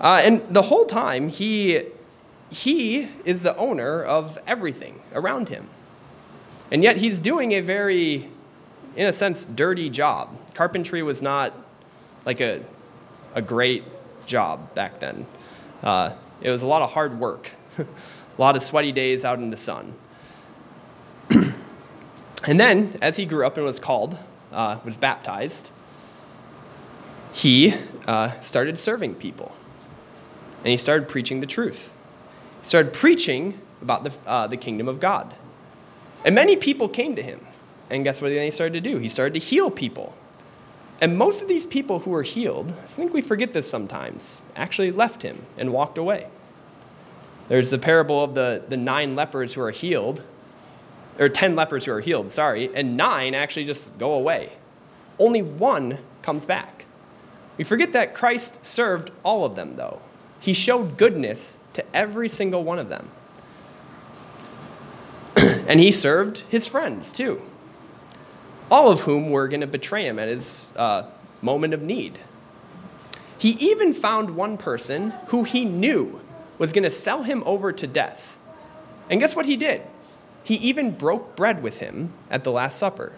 Uh, 0.00 0.20
and 0.24 0.42
the 0.50 0.62
whole 0.62 0.84
time, 0.84 1.28
he, 1.28 1.82
he 2.50 3.08
is 3.24 3.42
the 3.42 3.56
owner 3.56 4.02
of 4.02 4.38
everything 4.46 5.00
around 5.14 5.48
him. 5.48 5.68
And 6.70 6.82
yet, 6.82 6.96
he's 6.96 7.20
doing 7.20 7.52
a 7.52 7.60
very, 7.60 8.30
in 8.96 9.06
a 9.06 9.12
sense, 9.12 9.44
dirty 9.44 9.88
job. 9.88 10.36
Carpentry 10.54 11.02
was 11.02 11.22
not 11.22 11.54
like 12.26 12.40
a, 12.40 12.64
a 13.34 13.42
great 13.42 13.84
job 14.26 14.74
back 14.74 14.98
then. 14.98 15.26
Uh, 15.82 16.14
it 16.40 16.50
was 16.50 16.62
a 16.62 16.66
lot 16.66 16.82
of 16.82 16.90
hard 16.90 17.18
work, 17.18 17.50
a 17.78 17.86
lot 18.38 18.56
of 18.56 18.62
sweaty 18.62 18.92
days 18.92 19.24
out 19.24 19.38
in 19.38 19.50
the 19.50 19.56
sun. 19.56 19.94
and 21.30 22.58
then, 22.58 22.96
as 23.00 23.16
he 23.16 23.24
grew 23.24 23.46
up 23.46 23.56
and 23.56 23.64
was 23.64 23.78
called, 23.78 24.18
uh, 24.52 24.78
was 24.84 24.96
baptized, 24.96 25.70
he 27.32 27.74
uh, 28.06 28.30
started 28.40 28.78
serving 28.78 29.14
people. 29.14 29.54
And 30.58 30.68
he 30.68 30.76
started 30.76 31.08
preaching 31.08 31.40
the 31.40 31.46
truth. 31.46 31.92
He 32.62 32.68
started 32.68 32.92
preaching 32.92 33.60
about 33.80 34.04
the, 34.04 34.12
uh, 34.26 34.46
the 34.46 34.56
kingdom 34.56 34.88
of 34.88 35.00
God. 35.00 35.34
And 36.24 36.34
many 36.34 36.56
people 36.56 36.88
came 36.88 37.16
to 37.16 37.22
him. 37.22 37.40
And 37.90 38.04
guess 38.04 38.22
what 38.22 38.30
he 38.30 38.50
started 38.50 38.74
to 38.74 38.90
do? 38.90 38.98
He 38.98 39.08
started 39.08 39.34
to 39.34 39.40
heal 39.40 39.70
people. 39.70 40.14
And 41.00 41.18
most 41.18 41.42
of 41.42 41.48
these 41.48 41.66
people 41.66 41.98
who 41.98 42.10
were 42.10 42.22
healed, 42.22 42.70
I 42.70 42.86
think 42.86 43.12
we 43.12 43.22
forget 43.22 43.52
this 43.52 43.68
sometimes, 43.68 44.44
actually 44.54 44.92
left 44.92 45.22
him 45.22 45.44
and 45.58 45.72
walked 45.72 45.98
away. 45.98 46.28
There's 47.48 47.70
the 47.70 47.78
parable 47.78 48.22
of 48.22 48.34
the, 48.34 48.62
the 48.68 48.76
nine 48.76 49.16
lepers 49.16 49.52
who 49.54 49.60
are 49.62 49.72
healed, 49.72 50.24
or 51.22 51.28
10 51.28 51.54
lepers 51.54 51.84
who 51.84 51.92
are 51.92 52.00
healed, 52.00 52.30
sorry, 52.30 52.74
and 52.74 52.96
nine 52.96 53.34
actually 53.34 53.64
just 53.64 53.96
go 53.98 54.12
away. 54.12 54.52
Only 55.18 55.42
one 55.42 55.98
comes 56.22 56.46
back. 56.46 56.86
We 57.56 57.64
forget 57.64 57.92
that 57.92 58.14
Christ 58.14 58.64
served 58.64 59.10
all 59.22 59.44
of 59.44 59.54
them, 59.54 59.76
though. 59.76 60.00
He 60.40 60.52
showed 60.52 60.96
goodness 60.96 61.58
to 61.74 61.84
every 61.94 62.28
single 62.28 62.64
one 62.64 62.78
of 62.78 62.88
them. 62.88 63.10
and 65.36 65.78
he 65.78 65.92
served 65.92 66.38
his 66.48 66.66
friends, 66.66 67.12
too 67.12 67.42
all 68.72 68.90
of 68.90 69.00
whom 69.00 69.28
were 69.30 69.48
going 69.48 69.60
to 69.60 69.66
betray 69.66 70.06
him 70.06 70.18
at 70.18 70.28
his 70.28 70.72
uh, 70.76 71.04
moment 71.42 71.74
of 71.74 71.82
need. 71.82 72.18
He 73.36 73.50
even 73.60 73.92
found 73.92 74.30
one 74.30 74.56
person 74.56 75.10
who 75.26 75.44
he 75.44 75.66
knew 75.66 76.22
was 76.56 76.72
going 76.72 76.84
to 76.84 76.90
sell 76.90 77.22
him 77.22 77.42
over 77.44 77.70
to 77.70 77.86
death. 77.86 78.38
And 79.10 79.20
guess 79.20 79.36
what 79.36 79.44
he 79.44 79.58
did? 79.58 79.82
He 80.44 80.54
even 80.56 80.92
broke 80.92 81.36
bread 81.36 81.62
with 81.62 81.78
him 81.78 82.12
at 82.30 82.44
the 82.44 82.52
Last 82.52 82.78
Supper. 82.78 83.12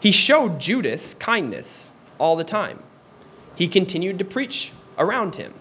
He 0.00 0.10
showed 0.10 0.60
Judas 0.60 1.14
kindness 1.14 1.92
all 2.18 2.36
the 2.36 2.44
time. 2.44 2.82
He 3.54 3.68
continued 3.68 4.18
to 4.18 4.24
preach 4.24 4.72
around 4.98 5.36
him. 5.36 5.54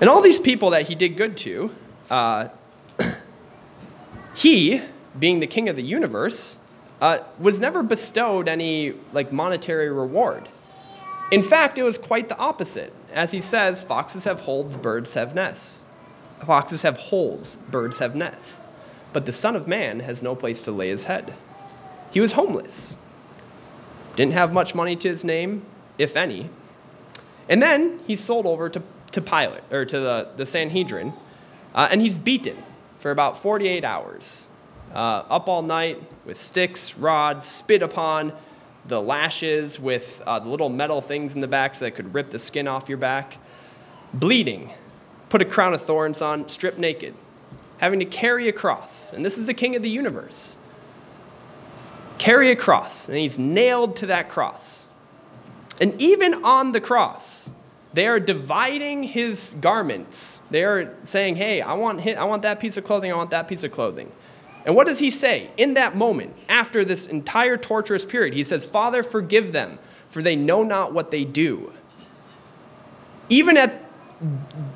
And 0.00 0.08
all 0.08 0.22
these 0.22 0.40
people 0.40 0.70
that 0.70 0.88
he 0.88 0.94
did 0.94 1.16
good 1.16 1.36
to, 1.38 1.74
uh, 2.08 2.48
he 4.34 4.80
being 5.18 5.40
the 5.40 5.46
king 5.46 5.68
of 5.68 5.76
the 5.76 5.82
universe, 5.82 6.56
uh, 7.00 7.18
was 7.38 7.58
never 7.58 7.82
bestowed 7.82 8.48
any 8.48 8.94
like 9.12 9.32
monetary 9.32 9.90
reward. 9.90 10.48
In 11.30 11.42
fact, 11.42 11.78
it 11.78 11.82
was 11.82 11.98
quite 11.98 12.28
the 12.28 12.36
opposite. 12.38 12.92
As 13.12 13.30
he 13.30 13.40
says, 13.40 13.82
foxes 13.82 14.24
have 14.24 14.40
holes, 14.40 14.76
birds 14.76 15.14
have 15.14 15.34
nests. 15.34 15.84
Foxes 16.44 16.82
have 16.82 16.96
holes, 16.96 17.56
birds 17.70 17.98
have 17.98 18.14
nests. 18.14 18.68
But 19.12 19.26
the 19.26 19.32
Son 19.32 19.56
of 19.56 19.66
Man 19.66 20.00
has 20.00 20.22
no 20.22 20.34
place 20.34 20.62
to 20.62 20.72
lay 20.72 20.88
his 20.88 21.04
head. 21.04 21.34
He 22.12 22.20
was 22.20 22.32
homeless, 22.32 22.96
didn't 24.16 24.32
have 24.32 24.52
much 24.52 24.74
money 24.74 24.96
to 24.96 25.08
his 25.08 25.24
name, 25.24 25.64
if 25.98 26.16
any. 26.16 26.50
And 27.48 27.62
then 27.62 28.00
he's 28.06 28.20
sold 28.20 28.46
over 28.46 28.68
to, 28.68 28.82
to 29.12 29.20
Pilate, 29.20 29.62
or 29.70 29.84
to 29.84 30.00
the, 30.00 30.28
the 30.36 30.46
Sanhedrin, 30.46 31.12
uh, 31.74 31.88
and 31.90 32.00
he's 32.00 32.18
beaten 32.18 32.56
for 32.98 33.10
about 33.10 33.38
48 33.38 33.84
hours 33.84 34.48
uh, 34.94 35.24
up 35.28 35.48
all 35.48 35.62
night 35.62 36.02
with 36.24 36.36
sticks, 36.36 36.96
rods, 36.96 37.46
spit 37.46 37.82
upon, 37.82 38.32
the 38.86 39.00
lashes 39.00 39.78
with 39.78 40.22
uh, 40.26 40.38
the 40.38 40.48
little 40.48 40.68
metal 40.68 41.00
things 41.00 41.34
in 41.34 41.40
the 41.40 41.48
back 41.48 41.74
so 41.74 41.84
that 41.84 41.92
could 41.92 42.12
rip 42.14 42.30
the 42.30 42.38
skin 42.38 42.66
off 42.66 42.88
your 42.88 42.98
back, 42.98 43.38
bleeding, 44.14 44.70
put 45.30 45.40
a 45.40 45.46
crown 45.46 45.72
of 45.72 45.82
thorns 45.82 46.20
on, 46.20 46.48
stripped 46.48 46.78
naked, 46.78 47.14
having 47.78 48.00
to 48.00 48.04
carry 48.04 48.48
a 48.48 48.52
cross. 48.52 49.12
And 49.12 49.24
this 49.24 49.38
is 49.38 49.46
the 49.46 49.54
king 49.54 49.74
of 49.74 49.82
the 49.82 49.88
universe. 49.88 50.58
Carry 52.18 52.50
a 52.50 52.56
cross, 52.56 53.08
and 53.08 53.16
he's 53.16 53.38
nailed 53.38 53.96
to 53.96 54.06
that 54.06 54.28
cross. 54.28 54.84
And 55.80 55.98
even 55.98 56.44
on 56.44 56.72
the 56.72 56.80
cross, 56.80 57.48
they 57.94 58.06
are 58.06 58.20
dividing 58.20 59.04
his 59.04 59.56
garments. 59.60 60.38
They 60.50 60.64
are 60.64 60.94
saying, 61.04 61.36
hey, 61.36 61.62
I 61.62 61.72
want, 61.72 62.06
I 62.06 62.24
want 62.24 62.42
that 62.42 62.60
piece 62.60 62.76
of 62.76 62.84
clothing, 62.84 63.10
I 63.10 63.16
want 63.16 63.30
that 63.30 63.48
piece 63.48 63.64
of 63.64 63.72
clothing. 63.72 64.12
And 64.66 64.76
what 64.76 64.86
does 64.86 64.98
he 64.98 65.10
say 65.10 65.50
in 65.56 65.74
that 65.74 65.96
moment, 65.96 66.36
after 66.48 66.84
this 66.84 67.06
entire 67.06 67.56
torturous 67.56 68.04
period? 68.04 68.34
He 68.34 68.44
says, 68.44 68.66
Father, 68.66 69.02
forgive 69.02 69.52
them, 69.52 69.78
for 70.10 70.20
they 70.20 70.36
know 70.36 70.62
not 70.62 70.92
what 70.92 71.10
they 71.10 71.24
do. 71.24 71.72
Even 73.30 73.56
at 73.56 73.82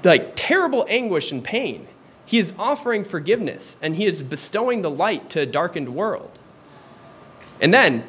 like 0.02 0.32
terrible 0.34 0.86
anguish 0.88 1.32
and 1.32 1.42
pain, 1.42 1.86
he 2.26 2.38
is 2.38 2.52
offering 2.58 3.04
forgiveness 3.04 3.78
and 3.82 3.96
he 3.96 4.06
is 4.06 4.22
bestowing 4.22 4.82
the 4.82 4.90
light 4.90 5.30
to 5.30 5.40
a 5.40 5.46
darkened 5.46 5.94
world. 5.94 6.38
And 7.60 7.72
then 7.72 8.06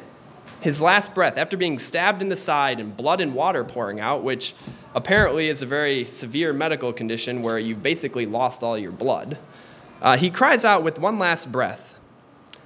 his 0.60 0.80
last 0.80 1.14
breath, 1.14 1.36
after 1.36 1.56
being 1.56 1.78
stabbed 1.78 2.22
in 2.22 2.28
the 2.28 2.36
side 2.36 2.80
and 2.80 2.96
blood 2.96 3.20
and 3.20 3.34
water 3.34 3.62
pouring 3.62 4.00
out, 4.00 4.22
which 4.22 4.54
apparently 4.94 5.48
is 5.48 5.62
a 5.62 5.66
very 5.66 6.06
severe 6.06 6.52
medical 6.52 6.92
condition 6.92 7.42
where 7.42 7.58
you've 7.58 7.82
basically 7.82 8.26
lost 8.26 8.62
all 8.62 8.78
your 8.78 8.92
blood. 8.92 9.38
Uh, 10.00 10.16
he 10.16 10.30
cries 10.30 10.64
out 10.64 10.82
with 10.82 10.98
one 10.98 11.18
last 11.18 11.52
breath 11.52 11.98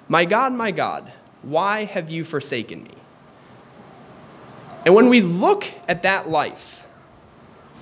My 0.08 0.24
God, 0.24 0.52
my 0.52 0.70
God, 0.70 1.12
why 1.42 1.84
have 1.84 2.10
you 2.10 2.24
forsaken 2.24 2.84
me? 2.84 2.90
And 4.86 4.94
when 4.94 5.08
we 5.08 5.20
look 5.20 5.66
at 5.88 6.02
that 6.02 6.30
life, 6.30 6.86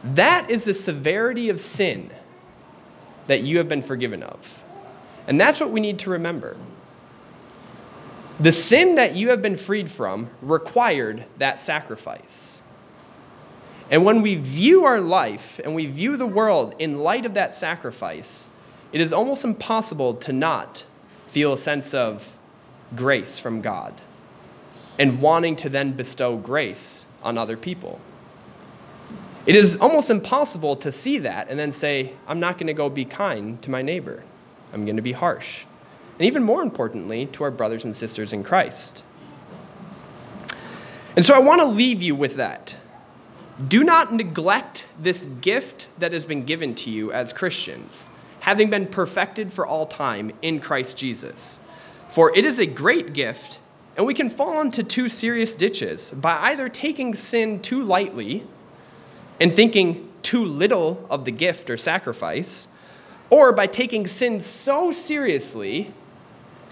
that 0.04 0.50
is 0.50 0.64
the 0.64 0.74
severity 0.74 1.48
of 1.48 1.61
sin 1.61 2.11
that 3.26 3.42
you 3.42 3.58
have 3.58 3.68
been 3.68 3.82
forgiven 3.82 4.22
of. 4.22 4.64
And 5.26 5.40
that's 5.40 5.61
what 5.61 5.70
we 5.70 5.80
need 5.80 5.98
to 6.00 6.11
remember. 6.11 6.56
The 8.40 8.52
sin 8.52 8.94
that 8.94 9.14
you 9.14 9.30
have 9.30 9.42
been 9.42 9.56
freed 9.56 9.90
from 9.90 10.30
required 10.40 11.24
that 11.38 11.61
sacrifice. 11.61 12.62
And 13.90 14.04
when 14.04 14.22
we 14.22 14.37
view 14.37 14.84
our 14.84 15.00
life 15.00 15.61
and 15.64 15.74
we 15.74 15.87
view 15.87 16.16
the 16.16 16.26
world 16.26 16.74
in 16.78 17.00
light 17.00 17.26
of 17.26 17.34
that 17.34 17.54
sacrifice, 17.54 18.48
it 18.92 19.00
is 19.00 19.12
almost 19.12 19.44
impossible 19.44 20.14
to 20.14 20.32
not 20.32 20.84
feel 21.26 21.52
a 21.52 21.58
sense 21.58 21.94
of 21.94 22.37
grace 22.94 23.38
from 23.38 23.61
God 23.61 23.94
and 24.98 25.20
wanting 25.20 25.56
to 25.56 25.68
then 25.68 25.92
bestow 25.92 26.37
grace 26.37 27.06
on 27.22 27.37
other 27.37 27.56
people. 27.56 28.00
It 29.48 29.56
is 29.56 29.76
almost 29.76 30.11
impossible 30.11 30.76
to 30.76 30.92
see 30.92 31.20
that 31.20 31.48
and 31.48 31.58
then 31.58 31.72
say, 31.72 32.12
I'm 32.26 32.38
not 32.38 32.58
going 32.58 32.66
to 32.66 32.74
go 32.74 32.90
be 32.90 33.06
kind 33.06 33.62
to 33.62 33.70
my 33.70 33.80
neighbor. 33.80 34.22
I'm 34.74 34.84
going 34.84 34.96
to 34.96 35.02
be 35.02 35.12
harsh. 35.12 35.64
And 36.18 36.26
even 36.26 36.42
more 36.42 36.61
importantly, 36.61 37.24
to 37.32 37.44
our 37.44 37.50
brothers 37.50 37.82
and 37.87 37.96
sisters 37.96 38.34
in 38.34 38.44
Christ. 38.44 39.02
And 41.16 41.24
so 41.24 41.34
I 41.34 41.38
want 41.38 41.62
to 41.62 41.66
leave 41.66 42.02
you 42.02 42.14
with 42.14 42.34
that. 42.34 42.76
Do 43.66 43.84
not 43.84 44.12
neglect 44.12 44.87
this 45.00 45.26
gift 45.40 45.88
that 45.96 46.12
has 46.12 46.26
been 46.26 46.44
given 46.44 46.74
to 46.74 46.90
you 46.90 47.11
as 47.11 47.32
Christians 47.32 48.11
having 48.40 48.68
been 48.68 48.87
perfected 48.87 49.50
for 49.50 49.66
all 49.66 49.87
time 49.87 50.30
in 50.42 50.61
Christ 50.61 50.98
Jesus. 50.98 51.58
For 52.11 52.37
it 52.37 52.44
is 52.44 52.58
a 52.58 52.66
great 52.66 53.14
gift 53.14 53.61
And 53.98 54.06
we 54.06 54.14
can 54.14 54.30
fall 54.30 54.61
into 54.61 54.84
two 54.84 55.08
serious 55.08 55.56
ditches 55.56 56.12
by 56.12 56.37
either 56.52 56.68
taking 56.68 57.14
sin 57.14 57.61
too 57.61 57.82
lightly 57.82 58.44
and 59.40 59.55
thinking 59.55 60.09
too 60.22 60.44
little 60.44 61.07
of 61.11 61.24
the 61.24 61.31
gift 61.31 61.70
or 61.70 61.77
sacrifice, 61.77 62.68
or 63.31 63.53
by 63.53 63.66
taking 63.66 64.07
sin 64.07 64.42
so 64.42 64.90
seriously 64.92 65.92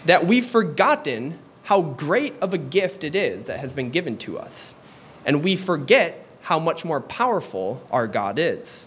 that 0.04 0.26
we've 0.26 0.46
forgotten 0.46 1.38
how 1.64 1.82
great 1.82 2.34
of 2.40 2.54
a 2.54 2.58
gift 2.58 3.04
it 3.04 3.14
is 3.14 3.46
that 3.46 3.58
has 3.58 3.72
been 3.72 3.90
given 3.90 4.16
to 4.16 4.38
us. 4.38 4.74
And 5.24 5.42
we 5.42 5.56
forget 5.56 6.24
how 6.42 6.58
much 6.58 6.84
more 6.84 7.00
powerful 7.00 7.84
our 7.90 8.06
God 8.06 8.38
is. 8.38 8.86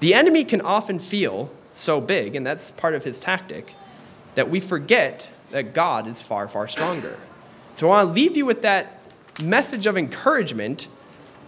The 0.00 0.14
enemy 0.14 0.44
can 0.44 0.60
often 0.60 0.98
feel 0.98 1.50
so 1.74 2.00
big, 2.00 2.34
and 2.34 2.44
that's 2.44 2.70
part 2.70 2.94
of 2.94 3.04
his 3.04 3.18
tactic, 3.20 3.74
that 4.34 4.50
we 4.50 4.58
forget 4.60 5.30
that 5.50 5.72
God 5.74 6.06
is 6.06 6.22
far, 6.22 6.48
far 6.48 6.66
stronger. 6.66 7.16
So 7.74 7.86
I 7.86 7.90
want 7.90 8.08
to 8.08 8.12
leave 8.12 8.36
you 8.36 8.46
with 8.46 8.62
that 8.62 9.00
message 9.40 9.86
of 9.86 9.96
encouragement 9.96 10.88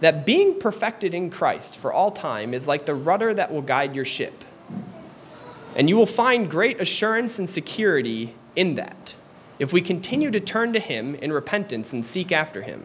that 0.03 0.25
being 0.25 0.59
perfected 0.59 1.13
in 1.13 1.29
Christ 1.29 1.77
for 1.77 1.93
all 1.93 2.11
time 2.11 2.53
is 2.53 2.67
like 2.67 2.85
the 2.85 2.95
rudder 2.95 3.33
that 3.33 3.51
will 3.51 3.61
guide 3.61 3.95
your 3.95 4.05
ship. 4.05 4.43
And 5.75 5.89
you 5.89 5.95
will 5.95 6.05
find 6.05 6.49
great 6.49 6.81
assurance 6.81 7.39
and 7.39 7.49
security 7.49 8.35
in 8.55 8.75
that 8.75 9.15
if 9.59 9.71
we 9.71 9.81
continue 9.81 10.29
to 10.31 10.39
turn 10.39 10.73
to 10.73 10.79
Him 10.79 11.15
in 11.15 11.31
repentance 11.31 11.93
and 11.93 12.05
seek 12.05 12.31
after 12.31 12.63
Him. 12.63 12.83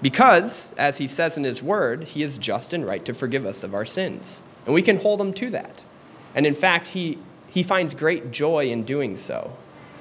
Because, 0.00 0.72
as 0.78 0.98
He 0.98 1.06
says 1.06 1.36
in 1.36 1.44
His 1.44 1.62
Word, 1.62 2.04
He 2.04 2.22
is 2.22 2.38
just 2.38 2.72
and 2.72 2.86
right 2.86 3.04
to 3.04 3.14
forgive 3.14 3.44
us 3.44 3.62
of 3.62 3.74
our 3.74 3.84
sins. 3.84 4.42
And 4.64 4.74
we 4.74 4.82
can 4.82 4.96
hold 4.96 5.20
Him 5.20 5.34
to 5.34 5.50
that. 5.50 5.84
And 6.34 6.46
in 6.46 6.54
fact, 6.54 6.88
He, 6.88 7.18
he 7.46 7.62
finds 7.62 7.94
great 7.94 8.30
joy 8.30 8.66
in 8.66 8.84
doing 8.84 9.16
so. 9.16 9.54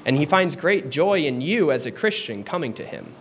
And 0.06 0.16
He 0.16 0.26
finds 0.26 0.56
great 0.56 0.90
joy 0.90 1.20
in 1.20 1.42
you 1.42 1.72
as 1.72 1.86
a 1.86 1.92
Christian 1.92 2.44
coming 2.44 2.74
to 2.76 2.86
Him. 2.86 3.12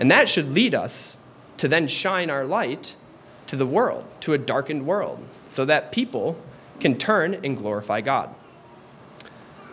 And 0.00 0.10
that 0.10 0.28
should 0.28 0.50
lead 0.50 0.74
us 0.74 1.16
to 1.58 1.68
then 1.68 1.86
shine 1.86 2.30
our 2.30 2.44
light 2.44 2.96
to 3.46 3.56
the 3.56 3.66
world, 3.66 4.04
to 4.20 4.32
a 4.32 4.38
darkened 4.38 4.86
world, 4.86 5.24
so 5.46 5.64
that 5.64 5.92
people 5.92 6.40
can 6.80 6.96
turn 6.96 7.34
and 7.44 7.56
glorify 7.56 8.00
God. 8.00 8.34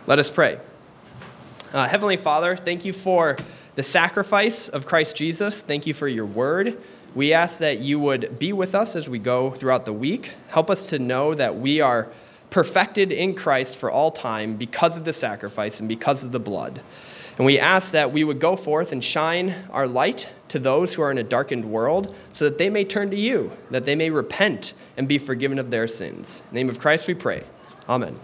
Let 0.07 0.19
us 0.19 0.29
pray. 0.29 0.59
Uh, 1.73 1.87
Heavenly 1.87 2.17
Father, 2.17 2.55
thank 2.55 2.85
you 2.85 2.93
for 2.93 3.37
the 3.75 3.83
sacrifice 3.83 4.67
of 4.67 4.85
Christ 4.85 5.15
Jesus. 5.15 5.61
Thank 5.61 5.87
you 5.87 5.93
for 5.93 6.07
your 6.07 6.25
word. 6.25 6.77
We 7.15 7.33
ask 7.33 7.59
that 7.59 7.79
you 7.79 7.99
would 7.99 8.39
be 8.39 8.53
with 8.53 8.75
us 8.75 8.95
as 8.95 9.09
we 9.09 9.19
go 9.19 9.51
throughout 9.51 9.85
the 9.85 9.93
week. 9.93 10.33
Help 10.49 10.69
us 10.69 10.87
to 10.87 10.99
know 10.99 11.33
that 11.33 11.57
we 11.57 11.81
are 11.81 12.09
perfected 12.49 13.11
in 13.11 13.35
Christ 13.35 13.77
for 13.77 13.89
all 13.89 14.11
time 14.11 14.57
because 14.57 14.97
of 14.97 15.05
the 15.05 15.13
sacrifice 15.13 15.79
and 15.79 15.89
because 15.89 16.23
of 16.23 16.31
the 16.31 16.39
blood. 16.39 16.81
And 17.37 17.45
we 17.45 17.59
ask 17.59 17.93
that 17.93 18.11
we 18.11 18.23
would 18.23 18.39
go 18.39 18.55
forth 18.55 18.91
and 18.91 19.03
shine 19.03 19.53
our 19.71 19.87
light 19.87 20.29
to 20.49 20.59
those 20.59 20.93
who 20.93 21.01
are 21.01 21.11
in 21.11 21.17
a 21.17 21.23
darkened 21.23 21.65
world 21.65 22.13
so 22.33 22.45
that 22.45 22.57
they 22.57 22.69
may 22.69 22.83
turn 22.83 23.09
to 23.11 23.17
you, 23.17 23.51
that 23.71 23.85
they 23.85 23.95
may 23.95 24.09
repent 24.09 24.73
and 24.97 25.07
be 25.07 25.17
forgiven 25.17 25.57
of 25.57 25.71
their 25.71 25.87
sins. 25.87 26.41
In 26.49 26.49
the 26.49 26.55
name 26.55 26.69
of 26.69 26.79
Christ 26.79 27.07
we 27.07 27.13
pray. 27.13 27.43
Amen. 27.87 28.17